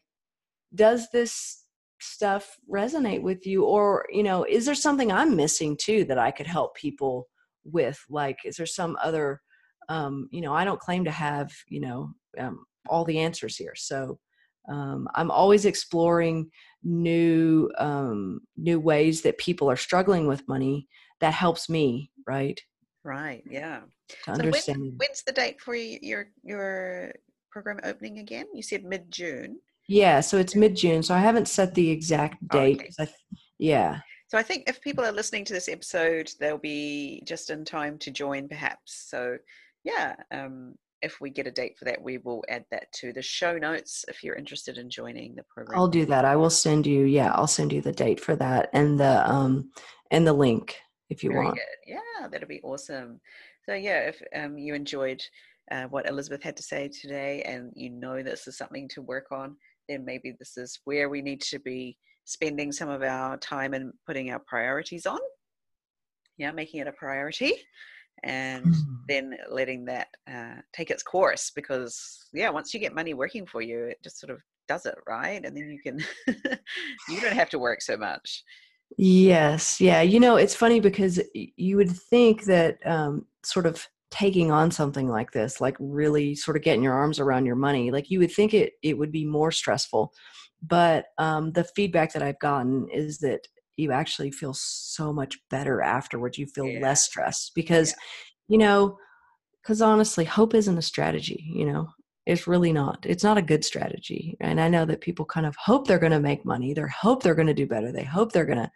[0.73, 1.62] does this
[2.03, 3.63] stuff resonate with you?
[3.65, 7.27] Or you know is there something i'm missing too that i could help people
[7.63, 7.99] with?
[8.09, 9.41] Like is there some other
[9.89, 13.75] um you know i don't claim to have you know um, all the answers here.
[13.75, 14.19] So
[14.69, 16.49] um, i'm always exploring
[16.83, 20.87] new um, new ways that people are struggling with money
[21.19, 22.59] that helps me right?
[23.03, 23.81] Right yeah.
[24.09, 24.79] To so understand.
[24.79, 27.13] when, when's the date for your your
[27.51, 28.45] program opening again?
[28.53, 31.03] You said mid-june yeah, so it's mid June.
[31.03, 32.81] So I haven't set the exact date.
[32.81, 32.89] Okay.
[32.99, 33.07] I,
[33.59, 33.99] yeah.
[34.27, 37.97] So I think if people are listening to this episode, they'll be just in time
[37.99, 39.05] to join, perhaps.
[39.07, 39.37] So,
[39.83, 40.73] yeah, um,
[41.03, 44.05] if we get a date for that, we will add that to the show notes
[44.07, 45.77] if you're interested in joining the program.
[45.77, 46.25] I'll do that.
[46.25, 47.03] I will send you.
[47.03, 49.69] Yeah, I'll send you the date for that and the um
[50.09, 50.77] and the link
[51.09, 51.57] if you Very want.
[51.57, 51.93] good.
[51.93, 53.19] Yeah, that'll be awesome.
[53.65, 55.21] So yeah, if um, you enjoyed
[55.71, 59.31] uh, what Elizabeth had to say today, and you know this is something to work
[59.31, 59.55] on,
[59.87, 63.93] then maybe this is where we need to be spending some of our time and
[64.05, 65.19] putting our priorities on.
[66.37, 67.53] Yeah, making it a priority
[68.23, 68.99] and Mhm.
[69.07, 73.61] then letting that uh, take its course because yeah once you get money working for
[73.61, 75.99] you it just sort of does it right and then you can
[77.09, 78.43] you don't have to work so much
[78.97, 79.81] Yes.
[79.81, 80.01] Yeah.
[80.01, 85.09] You know, it's funny because you would think that um, sort of taking on something
[85.09, 88.31] like this, like really sort of getting your arms around your money, like you would
[88.31, 90.13] think it it would be more stressful.
[90.61, 95.81] But um, the feedback that I've gotten is that you actually feel so much better
[95.81, 96.37] afterwards.
[96.37, 96.81] You feel Yeah.
[96.81, 97.95] less stressed because,
[98.47, 98.97] you know,
[99.61, 101.43] because honestly, hope isn't a strategy.
[101.51, 101.87] You know,
[102.27, 103.03] it's really not.
[103.07, 104.37] It's not a good strategy.
[104.41, 106.73] And I know that people kind of hope they're going to make money.
[106.75, 107.91] They hope they're going to do better.
[107.91, 108.71] They hope they're going to.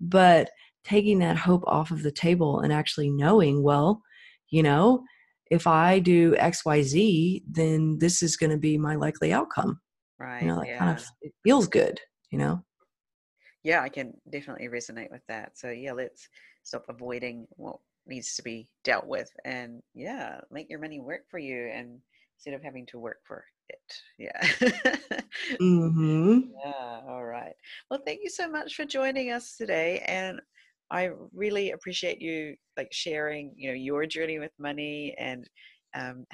[0.00, 0.50] But
[0.82, 4.02] taking that hope off of the table and actually knowing, well,
[4.54, 5.02] you know,
[5.50, 9.80] if I do X, Y, Z, then this is going to be my likely outcome.
[10.18, 12.00] right You know, that yeah kind of it feels good.
[12.30, 12.64] You know.
[13.62, 16.28] yeah i can definitely resonate with that so yeah let's
[16.62, 17.76] stop avoiding what
[18.06, 21.98] needs to be dealt with and yeah make your money work for you and
[22.36, 24.40] instead of having to work for it yeah
[25.60, 26.40] mm-hmm.
[26.64, 27.54] Yeah, all right.
[27.90, 30.04] Well, thank you so much for joining us today.
[30.06, 30.40] And
[30.94, 35.48] I really appreciate you like sharing, you know, your journey with money and
[35.94, 36.24] um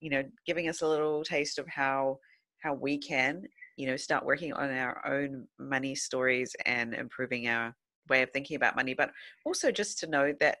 [0.00, 2.18] you know, giving us a little taste of how
[2.62, 3.42] how we can,
[3.76, 7.74] you know, start working on our own money stories and improving our
[8.08, 9.10] way of thinking about money, but
[9.44, 10.58] also just to know that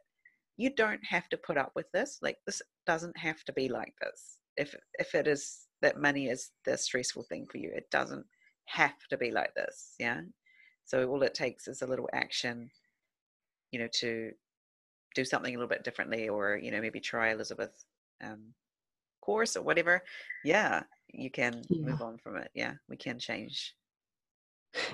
[0.56, 2.18] you don't have to put up with this.
[2.20, 4.38] Like this doesn't have to be like this.
[4.56, 8.26] If if it is that money is the stressful thing for you, it doesn't
[8.66, 10.20] have to be like this yeah
[10.84, 12.70] so all it takes is a little action
[13.70, 14.32] you know to
[15.14, 17.84] do something a little bit differently or you know maybe try elizabeth
[18.22, 18.40] um,
[19.20, 20.02] course or whatever
[20.44, 21.86] yeah you can Yeah.
[21.86, 23.74] move on from it yeah we can change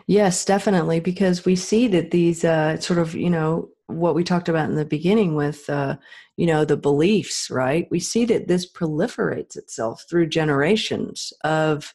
[0.06, 4.48] Yes, definitely, because we see that these uh, sort of, you know, what we talked
[4.48, 5.96] about in the beginning with, uh,
[6.36, 7.88] you know, the beliefs, right?
[7.90, 11.94] We see that this proliferates itself through generations of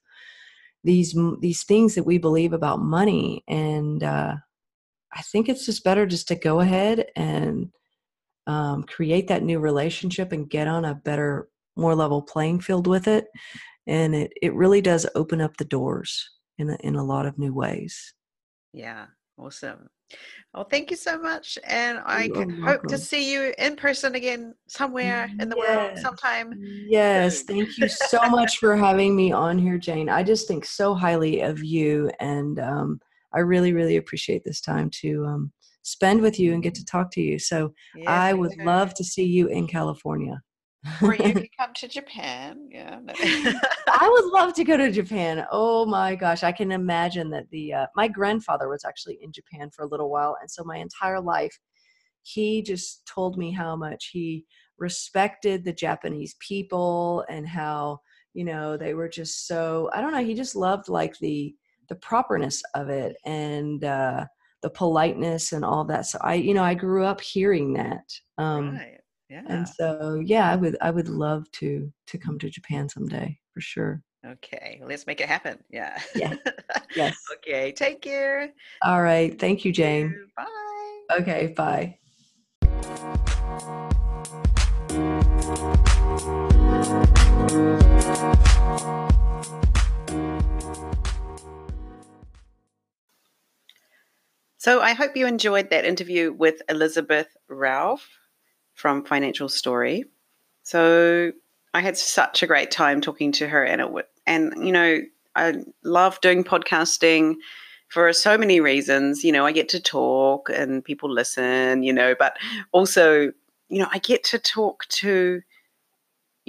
[0.83, 4.35] these these things that we believe about money, and uh,
[5.13, 7.69] I think it's just better just to go ahead and
[8.47, 13.07] um, create that new relationship and get on a better, more level playing field with
[13.07, 13.27] it,
[13.87, 17.37] and it it really does open up the doors in a, in a lot of
[17.37, 18.13] new ways.
[18.73, 19.05] yeah.
[19.37, 19.87] Awesome.
[20.53, 23.75] Well thank you so much and i You c- are hope to see you in
[23.75, 29.31] person again somewhere in the world sometime Yes, thank you so much for having me
[29.31, 30.09] on here, Jane.
[30.09, 32.99] I just think so highly of you, and um,
[33.33, 35.51] I really, really appreciate this time to um,
[35.83, 37.39] spend with you and get to talk to you.
[37.39, 40.41] So Yes, I would love to see you in California.
[41.01, 42.99] or you can come to japan yeah.
[43.11, 45.45] I would love to go to Japan.
[45.51, 49.69] Oh my gosh, I can imagine that the uh, my grandfather was actually in Japan
[49.75, 51.57] for a little while, and so my entire life,
[52.23, 54.45] he just told me how much he
[54.77, 57.99] respected the Japanese people and how
[58.33, 60.23] you know they were just so I don't know.
[60.23, 61.53] He just loved like the
[61.89, 64.25] the properness of it and uh,
[64.61, 66.05] the politeness and all that.
[66.05, 68.05] So I, you know, I grew up hearing that.
[68.37, 72.49] Um, right yeah and so yeah i would i would love to to come to
[72.49, 75.57] japan someday for sure Okay, let's make it happen.
[75.69, 75.97] Yeah.
[76.13, 76.33] Yeah.
[76.95, 78.49] yes okay, take care.
[78.83, 81.15] all right thank you jane Bye.
[81.19, 81.95] okay bye
[94.59, 98.05] So I hope you enjoyed that interview with Elizabeth Ralph
[98.73, 100.03] from Financial Story.
[100.63, 101.31] So
[101.73, 104.99] I had such a great time talking to her, and it w- and you know
[105.33, 107.35] I love doing podcasting
[107.87, 109.23] for so many reasons.
[109.23, 111.81] You know, I get to talk and people listen.
[111.81, 112.35] You know, but
[112.73, 113.31] also
[113.69, 115.41] you know I get to talk to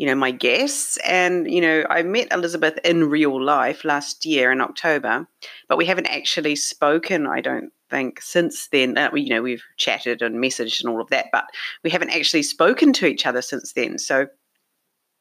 [0.00, 0.96] you know my guests.
[1.04, 5.28] And you know i met elizabeth in real life last year in october
[5.68, 8.96] but we haven't actually spoken i don't think since then.
[8.96, 11.44] Uh, you know we've chatted and messaged and all of that but
[11.84, 13.98] we haven't actually spoken to each other since then.
[13.98, 14.28] So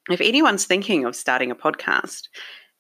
[0.10, 2.30] if anyone's thinking of starting a podcast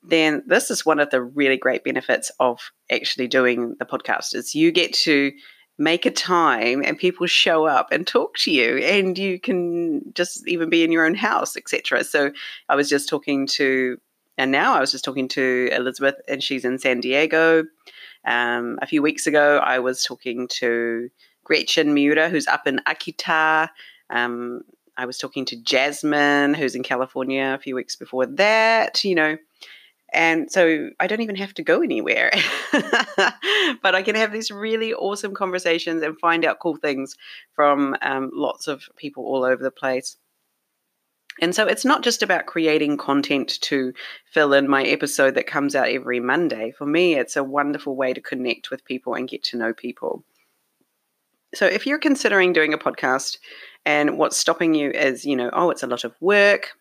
[0.01, 4.55] then this is one of the really great benefits of actually doing the podcast is
[4.55, 5.31] you get to
[5.79, 10.45] make a time and people show up and talk to you and you can just
[10.47, 12.31] even be in your own house etc so
[12.67, 13.97] i was just talking to
[14.37, 17.63] and now i was just talking to elizabeth and she's in san diego.
[18.25, 21.09] Um, a few weeks ago i was talking to
[21.45, 23.69] gretchen miura who's up in akita.
[24.09, 24.61] Um,
[24.97, 29.37] i was talking to jasmine who's in california a few weeks before that you know
[30.11, 32.31] and so I don't even have to go anywhere.
[33.81, 37.15] but I can have these really awesome conversations and find out cool things
[37.53, 40.17] from um, lots of people all over the place.
[41.41, 43.93] And so it's not just about creating content to
[44.33, 46.73] fill in my episode that comes out every Monday.
[46.77, 50.23] For me, it's a wonderful way to connect with people and get to know people.
[51.53, 53.37] So if you're considering doing a podcast
[53.85, 56.71] and what's stopping you is, you know, oh, it's a lot of work.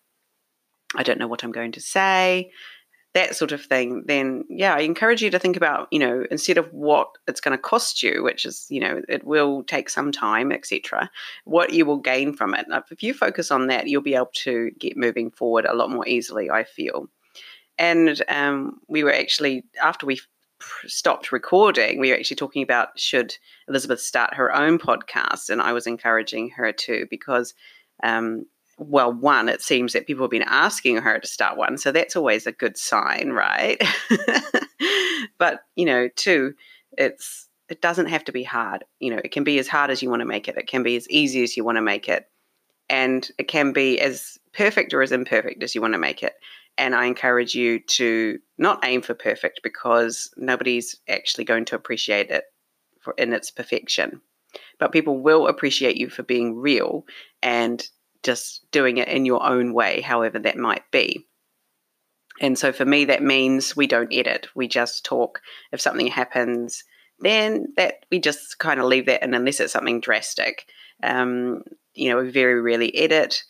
[0.97, 2.51] I don't know what I'm going to say
[3.19, 6.57] that sort of thing, then yeah, I encourage you to think about, you know, instead
[6.57, 10.12] of what it's going to cost you, which is, you know, it will take some
[10.12, 11.11] time, etc.,
[11.45, 12.66] what you will gain from it.
[12.93, 16.07] If you focus on that, you'll be able to get moving forward a lot more
[16.07, 17.09] easily, I feel.
[17.77, 20.21] And um, we were actually, after we
[20.87, 23.37] stopped recording, we were actually talking about should
[23.69, 27.53] Elizabeth start her own podcast, and I was encouraging her to because
[28.05, 28.47] um,
[28.79, 31.79] well, one, it seems that people have been asking her to start one.
[31.79, 33.83] So that's always a good sign, right?
[35.39, 36.55] but, you know, two,
[36.97, 38.85] it's it doesn't have to be hard.
[38.99, 40.57] You know, it can be as hard as you want to make it.
[40.57, 42.26] It can be as easy as you want to make it.
[42.89, 46.33] And it can be as perfect or as imperfect as you want to make it.
[46.79, 52.31] And I encourage you to not aim for perfect because nobody's actually going to appreciate
[52.31, 52.45] it
[53.01, 54.22] for in its perfection.
[54.79, 57.05] But people will appreciate you for being real
[57.43, 57.87] and
[58.23, 61.27] just doing it in your own way, however that might be.
[62.41, 65.41] And so for me, that means we don't edit, we just talk.
[65.73, 66.85] If something happens,
[67.21, 70.66] then that we just kind of leave that in unless it's something drastic.
[71.03, 71.62] Um,
[71.95, 73.43] you know, we very rarely edit.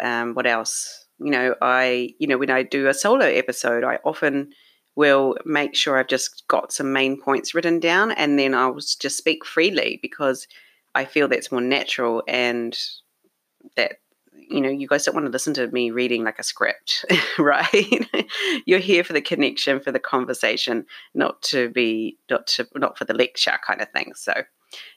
[0.00, 1.06] Um, what else?
[1.18, 4.52] You know, I, you know, when I do a solo episode, I often
[4.96, 9.16] will make sure I've just got some main points written down and then I'll just
[9.16, 10.46] speak freely because
[10.94, 12.76] I feel that's more natural and
[13.76, 13.96] that
[14.50, 17.04] you know you guys don't want to listen to me reading like a script
[17.38, 18.08] right?
[18.66, 23.04] You're here for the connection for the conversation not to be not to not for
[23.04, 24.12] the lecture kind of thing.
[24.14, 24.34] So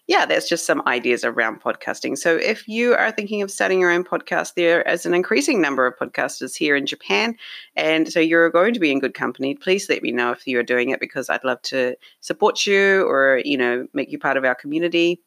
[0.06, 2.18] yeah that's just some ideas around podcasting.
[2.18, 5.88] So if you are thinking of starting your own podcast there is an increasing number
[5.88, 7.36] of podcasters here in japan.
[7.76, 9.56] And so you're going to be in good company.
[9.56, 13.42] Please let me know if you're doing it because i'd love to support you or
[13.44, 15.22] you know make you part of our community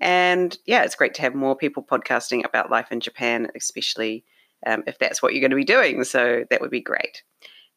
[0.00, 4.24] and yeah, it's great to have more people podcasting about life in Japan, especially
[4.66, 6.04] um, if that's what you're going to be doing.
[6.04, 7.22] So that would be great.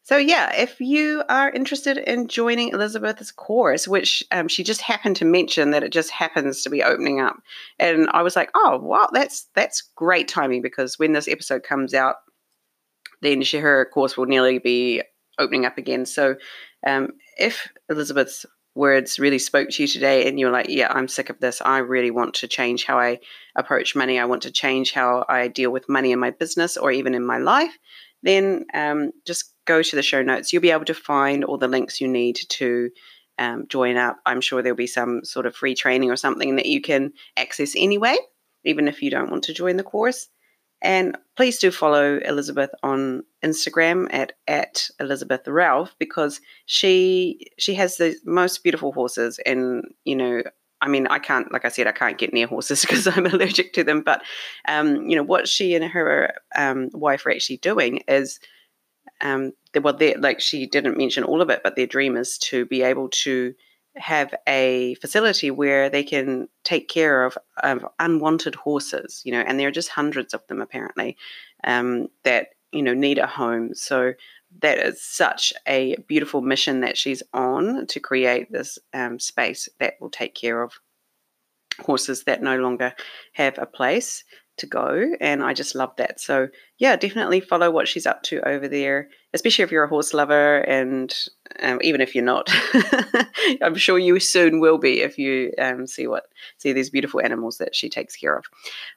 [0.02, 5.16] So, yeah, if you are interested in joining Elizabeth's course, which um, she just happened
[5.16, 7.36] to mention that it just happens to be opening up,
[7.78, 11.92] and I was like, oh, wow, that's that's great timing because when this episode comes
[11.92, 12.16] out,
[13.20, 15.02] then she, her course will nearly be
[15.38, 16.06] opening up again.
[16.06, 16.36] So,
[16.86, 21.30] um, if Elizabeth's words really spoke to you today and you're like, yeah, I'm sick
[21.30, 21.60] of this.
[21.64, 23.18] I really want to change how I
[23.56, 24.18] approach money.
[24.18, 27.26] I want to change how I deal with money in my business or even in
[27.26, 27.76] my life,
[28.22, 30.52] then um, just go to the show notes.
[30.52, 32.90] You'll be able to find all the links you need to
[33.38, 34.18] um, join up.
[34.26, 37.74] I'm sure there'll be some sort of free training or something that you can access
[37.76, 38.16] anyway,
[38.64, 40.28] even if you don't want to join the course.
[40.82, 47.96] And please do follow Elizabeth on Instagram at, at Elizabeth Ralph because she she has
[47.96, 49.38] the most beautiful horses.
[49.44, 50.42] And you know
[50.80, 53.72] I mean I can't like I said I can't get near horses because I'm allergic
[53.74, 54.02] to them.
[54.02, 54.22] But
[54.68, 58.40] um, you know what she and her um, wife are actually doing is
[59.20, 59.52] um,
[59.82, 62.82] well they like she didn't mention all of it but their dream is to be
[62.82, 63.54] able to
[63.96, 69.58] have a facility where they can take care of, of unwanted horses, you know, and
[69.58, 71.16] there are just hundreds of them apparently
[71.64, 73.74] um, that, you know, need a home.
[73.74, 74.14] So
[74.60, 79.94] that is such a beautiful mission that she's on to create this um, space that
[80.00, 80.72] will take care of
[81.80, 82.92] horses that no longer
[83.32, 84.24] have a place
[84.60, 85.14] to go.
[85.20, 86.20] And I just love that.
[86.20, 86.48] So,
[86.78, 90.58] yeah, definitely follow what she's up to over there, especially if you're a horse lover.
[90.60, 91.14] And
[91.60, 92.48] um, even if you're not,
[93.62, 96.24] I'm sure you soon will be if you um, see what
[96.58, 98.44] see these beautiful animals that she takes care of.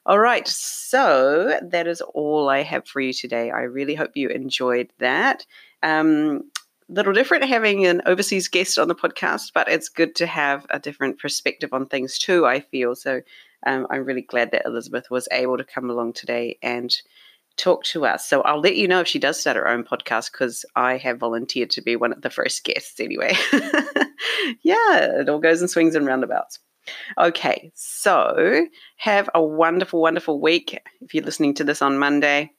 [0.06, 0.46] All right.
[0.48, 3.50] So, that is all I have for you today.
[3.50, 5.44] I really hope you enjoyed that.
[5.82, 6.44] Um,
[6.88, 10.78] little different having an overseas guest on the podcast, but it's good to have a
[10.78, 12.94] different perspective on things too, I feel.
[12.94, 13.22] So
[13.66, 16.94] um, I'm really glad that Elizabeth was able to come along today and
[17.56, 18.26] talk to us.
[18.26, 21.18] So I'll let you know if she does start her own podcast because I have
[21.18, 23.34] volunteered to be one of the first guests anyway.
[24.62, 26.58] yeah, it all goes in swings and roundabouts.
[27.18, 32.50] Okay, so have a wonderful, wonderful week if you're listening to this on Monday.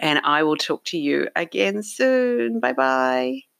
[0.00, 2.60] And I will talk to you again soon.
[2.60, 3.51] Bye bye.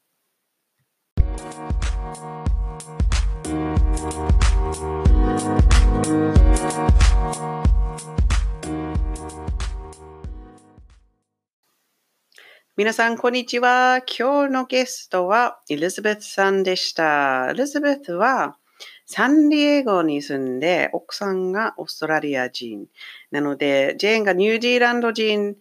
[12.75, 14.01] 皆さん、こんにちは。
[14.19, 17.51] 今日のゲストはエリザベスさんでした。
[17.51, 18.57] エリザベスは
[19.05, 22.87] サンディエゴに住んで、奥さんがオーストラリア人。
[23.31, 25.55] なので、ジェーンがニュージーランド人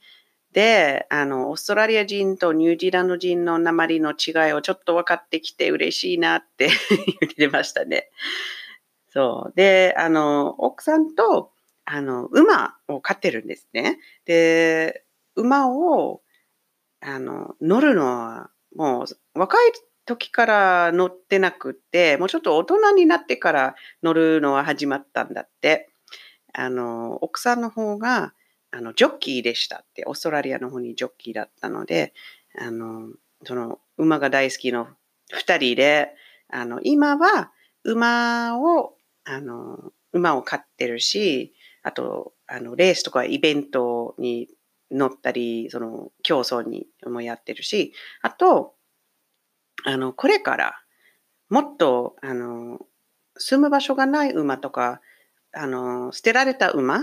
[0.52, 6.68] で、あの、オーストラリア人とニュージーランド人の鉛の違いをちょっと分かってきて嬉しいなって
[7.20, 8.10] 言ってましたね。
[9.12, 9.52] そう。
[9.56, 11.52] で、あの、奥さんと、
[11.84, 13.98] あの、馬を飼ってるんですね。
[14.24, 15.04] で、
[15.36, 16.22] 馬を
[17.00, 19.04] あの、乗るのは、も
[19.34, 19.72] う、若い
[20.06, 25.90] 時から乗ってなくて、もうちょっと大人になってから乗るのは始まったんだって。
[26.54, 28.34] あの、奥さんの方が、
[28.70, 32.14] あの、ジョッキーでしたって、オーストラリアの方にジョッキーだったので、
[32.58, 33.08] あの、
[33.44, 34.88] その、馬が大好きの
[35.32, 36.14] 二人で、
[36.48, 37.52] あの、今は
[37.84, 38.94] 馬を、
[39.24, 44.48] あの、馬を飼ってるし、あと、あの、レースとかイベントに
[44.90, 47.92] 乗ったり、その競争にもやってるし、
[48.22, 48.74] あと、
[49.84, 50.82] あの、これから
[51.48, 52.78] もっと、あの、
[53.36, 55.00] 住む場所がない馬とか、
[55.52, 57.00] あの、捨てられた馬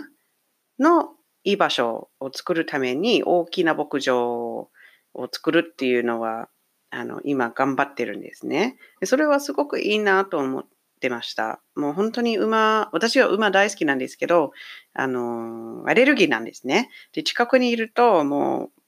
[0.80, 1.09] の
[1.43, 4.70] いい場所を作るために大きな牧場
[5.13, 6.49] を作るっていうのは、
[6.89, 8.78] あの、今頑張ってるんですね。
[9.03, 10.65] それはすごくいいなと思っ
[11.00, 11.62] てました。
[11.76, 14.52] もう本当に馬、私は馬大好きなんですけど、
[14.93, 16.89] あの、アレルギーなんですね。
[17.14, 18.80] で、近くにいるともう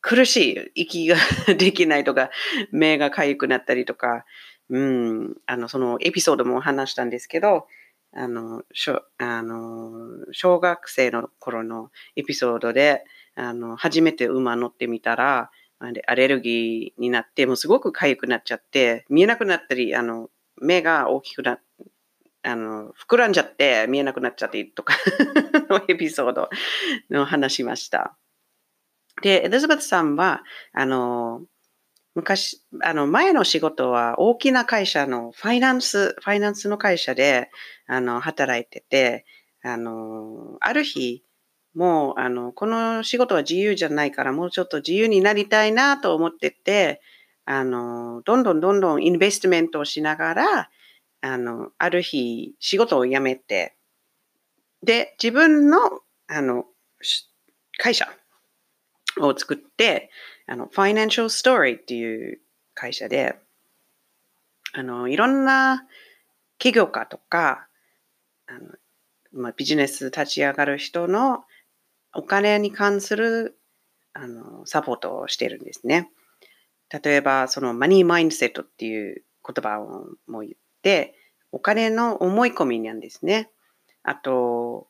[0.00, 1.16] 苦しい、息が
[1.56, 2.30] できないとか、
[2.72, 4.24] 目が痒くなったりとか、
[4.70, 7.66] うん、あの、そのエピソードも話したんですけど、
[8.12, 13.04] あの、しょあの小学生の頃のエピソードで、
[13.36, 15.50] あの、初めて馬乗ってみたら、
[16.06, 20.28] アレルギーになって、もうすごく痒くなっちゃって、見えなくなったり、あの、
[20.60, 21.58] 目が大きくな、
[22.42, 24.94] あの、膨らんじゃって見えなくなっちゃってとか
[25.68, 26.48] の エピソード
[27.10, 28.16] の話しました。
[29.22, 30.42] で、エリザベスさんは、
[30.72, 31.42] あの、
[32.14, 37.50] 昔、あの、前の仕事は大きな会社のファイナンス、ファイナンスの会社で、
[37.86, 39.24] あの、働いてて、
[39.62, 41.22] あの、ある日、
[41.74, 47.00] もう、あの、この仕事は自由じゃないから、もうちょっと自由になりたいなと思ってて、
[47.52, 50.70] あの、どんどんどんどんインベストメントをしながら、
[51.20, 53.74] あの、ある日、仕事を辞めて、
[54.84, 56.66] で、自分の、あの、
[57.76, 58.08] 会社
[59.18, 60.12] を作って、
[60.46, 62.40] あの、ファイナンシャルストーリーっていう
[62.74, 63.36] 会社で、
[64.72, 65.88] あの、いろんな
[66.58, 67.66] 企業家とか、
[68.46, 71.42] あの、まあ、ビジネス立ち上がる人の
[72.14, 73.58] お金に関する
[74.12, 76.10] あのサポートをしてるんですね。
[76.90, 81.14] 例えば、そのマニーマインセットっていう言葉をも言って、
[81.52, 83.50] お金の思い込みなんですね。
[84.02, 84.88] あと、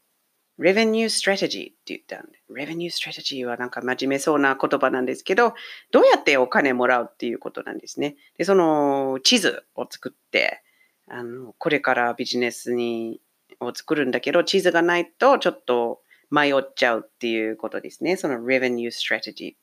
[0.59, 5.55] revenue strategy って言ったんで、revenue strategy はなんか真面目そうな言葉なんですけど、
[5.91, 8.17] どうやってお金もらうっていうことなんですね。
[8.37, 10.63] で、その地図を作って、
[11.09, 13.21] あの、これからビジネスに、
[13.59, 18.17] を作るんだけど、地図がないとちょっと迷っちゃうっていうことですね。
[18.17, 19.57] その revenue strategy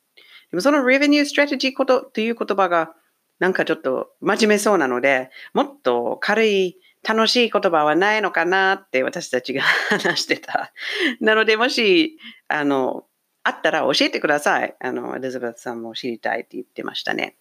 [0.51, 2.93] でもその revenue strategy ことという言葉が
[3.39, 10.73] なんかちょっと真面目そうなので、もっと軽い楽しい言葉はないのかなって私たちが 話してた。
[11.21, 12.17] なので、もし、
[12.47, 13.05] あの、
[13.43, 14.75] あったら教えてください。
[14.79, 17.37] あの、エリザベスさんも知りたいって言ってましたね。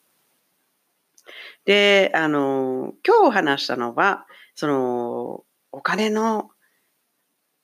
[1.65, 6.51] で、あの、今日話したのは、その、お金の、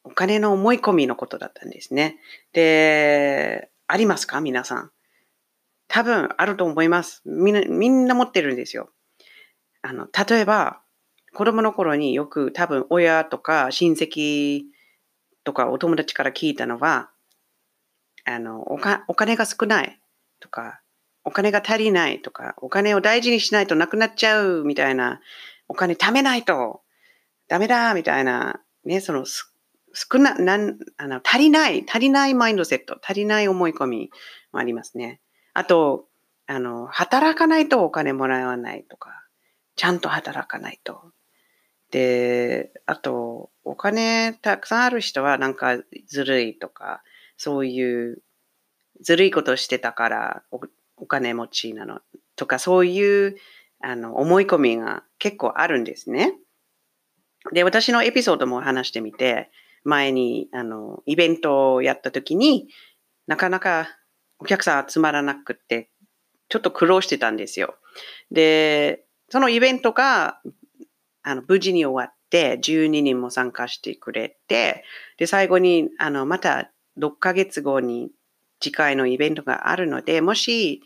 [0.05, 2.19] お金の思い込みのことだったんですね。
[2.53, 4.41] で、ありますか？
[4.41, 4.91] 皆さん。
[5.93, 7.21] 多分あると思います。
[7.27, 8.89] みんな、みんな持ってるんですよ。
[9.83, 10.81] あの、例えば、
[11.35, 14.63] 子供の頃によく多分親とか親戚
[15.45, 17.11] とかお友達から聞いたのは、
[18.25, 20.01] あの、おかお金が少ない
[20.41, 20.81] とか、
[21.25, 25.21] お金が足りないとか、お金を大事にしないとなくなっちゃうみたいな、
[25.69, 26.81] お金貯めないと
[27.49, 34.11] ダメだみたいな、ね、その少な、なん、あの、足りない、足りないマインドセット、足りない思い込み
[34.53, 35.21] もありますね。
[35.55, 36.09] あと、
[36.47, 39.25] あの、働かないとお金もらわないとか、
[39.77, 41.13] ちゃんと働かないと。
[41.91, 47.03] で、あと、お金たくさんある人はなんかずるいとか、
[47.37, 48.23] そういう
[49.01, 50.43] ずるいことしてたから
[50.97, 52.01] お金持ちなの
[52.37, 53.37] とか、そういう
[53.81, 56.35] あの思い込みが結構あるんですね。
[57.53, 59.51] で、私のエピソードも話してみて、
[59.85, 62.69] 前に、あの、イベントをやった時に、
[63.27, 63.89] なかなか
[64.43, 65.89] お客さん集まらなくて、
[66.49, 67.77] ちょっと苦労してたんですよ。
[68.33, 70.41] で、そのイベントが、
[71.23, 74.83] あの、無事に終わって、12人も参加してくれて、
[75.17, 78.11] で、最後に、あの、また6ヶ月後に
[78.59, 80.83] 次回のイベントがあるので、もし、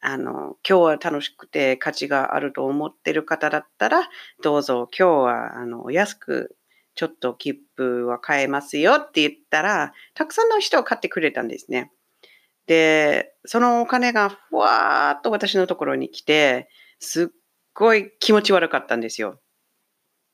[0.00, 4.08] あの、今日は楽しくて価値があると思ってる方だったら、
[4.42, 6.56] どうぞ今日は、あの、安く
[6.96, 11.92] ちょっと切符は買えますよって言ったら、たくさんの人を買ってくれたんですね。
[12.70, 16.68] で、そのお金がふわーっと私のところに来て、
[17.00, 17.26] すっ
[17.74, 19.40] ごい気持ち悪かったんですよ。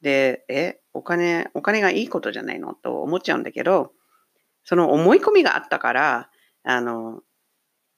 [0.02, 3.92] で、え、お金、お金がいいことじゃないのと思っちゃうんだけど、
[4.64, 6.30] その思い込みがあったから、
[6.62, 7.22] あの、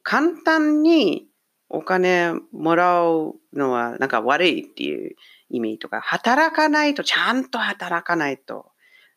[0.05, 1.27] 簡単に
[1.69, 5.17] お金もらうのはなんか悪いっていう
[5.51, 8.71] 意味とか、働かないと、ちゃんと働かないと、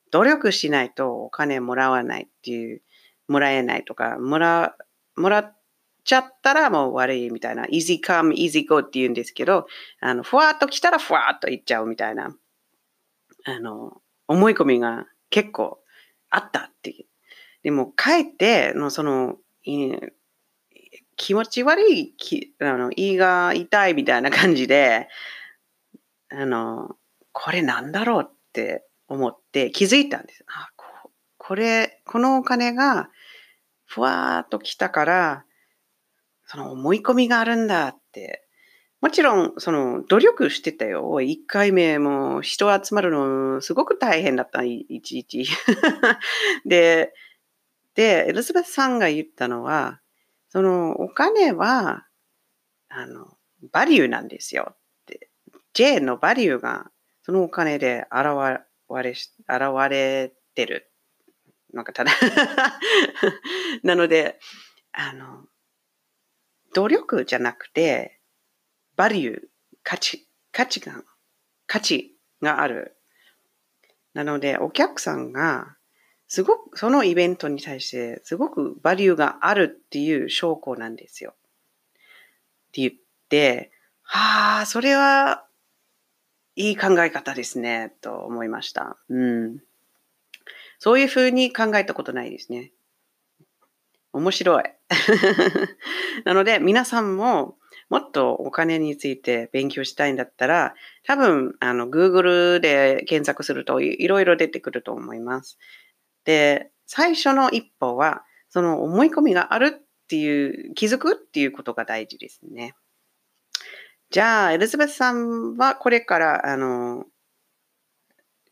[0.09, 2.81] 努力しないとお金もらわないっていう、
[3.27, 4.75] もらえないとか、もら、
[5.15, 5.57] もらっ
[6.03, 9.67] ちゃったらもう悪いみたいな、easy come, easy go って言うんですけど、
[9.99, 12.35] あの、ふわっと来たらふわっと行っちゃうみたいな、
[13.45, 15.79] あの、思い込みが結構
[16.29, 17.05] あったっていう。
[17.63, 19.37] でも、かえっての、その、
[21.21, 25.07] 気持ち悪いき、あの胃が痛いみたいな感じで、
[26.29, 26.95] あの、
[27.31, 30.43] これなんだろうって思って気づいたんです。
[30.47, 33.09] あここれ、このお金が
[33.91, 35.45] ふわーっと来たから、
[36.45, 38.47] その思い込みがあるんだって。
[39.01, 41.19] もちろん、その努力してたよ。
[41.19, 45.45] 一回目も人集まるのすごく大変だった、いちいち。
[46.65, 47.13] で、
[47.95, 49.99] で、エリザベスさんが言ったのは、
[50.47, 52.07] そのお金は、
[52.87, 53.37] あの、
[53.73, 55.29] バリューなんですよって。
[55.73, 56.91] J のバリューが
[57.23, 58.27] そのお金で現
[59.03, 60.90] れ、現れてる。
[61.73, 62.11] なんかただ
[63.83, 64.39] なので、
[64.91, 65.47] あの、
[66.73, 68.19] 努力じゃなくて、
[68.95, 69.47] バリュー、
[69.83, 71.03] 価値、価値が、
[71.67, 72.97] 価値がある。
[74.13, 75.77] なので、お客さんが
[76.27, 81.31] すごく、そのイベントに対してすごくバリューがあるっていう証拠なんですよ。
[81.31, 82.93] って言っ
[83.27, 83.71] て、
[84.01, 85.45] はあ、それは
[86.55, 88.97] いい考え方ですね、と思いました。
[89.09, 89.59] うん。
[90.83, 92.71] そういうふうに考えたことないですね。
[94.13, 94.63] 面白い。
[96.25, 97.55] なので、皆さんも
[97.91, 100.73] もっとお金について勉強したいんだったら、
[101.05, 105.59] 多分、あの、Google で検索するといろいろ出てくると思います。
[106.25, 112.73] で、最初の一歩は、その思い込みがあるっていう、気づくっていうことが大事ですね。
[114.09, 117.05] じゃあ、エリザベスさんはこれから、あの、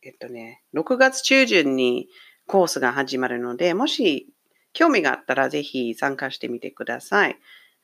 [0.01, 2.07] えっとね、6月中旬に
[2.47, 4.33] コースが始まるので、もし
[4.73, 7.37] 興味があったらぜひ参加してみてください。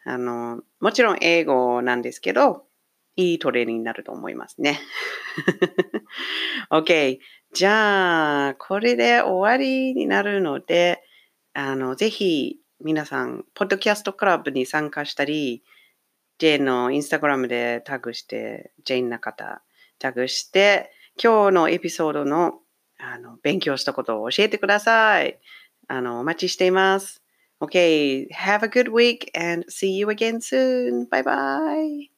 [0.06, 2.66] あの、もちろん英語なんですけど、
[3.18, 4.80] いいトレーニングになると思いますね。
[6.70, 7.20] OK。
[7.54, 11.02] じゃあ、これで終わりになるので、
[11.54, 15.64] あの、ぜひ皆さん、ポッドキャストクラブに参加したり、
[16.38, 19.64] ジェーンのインスタグラムでタグして、ジェーンの方
[19.98, 22.60] タグして、今日のエピソードの
[22.98, 25.40] あの勉強したことを教えてください。
[25.88, 27.22] あの、お待ちしています。
[27.62, 31.08] Okay, have a good week and see you again soon.
[31.10, 32.16] Bye bye.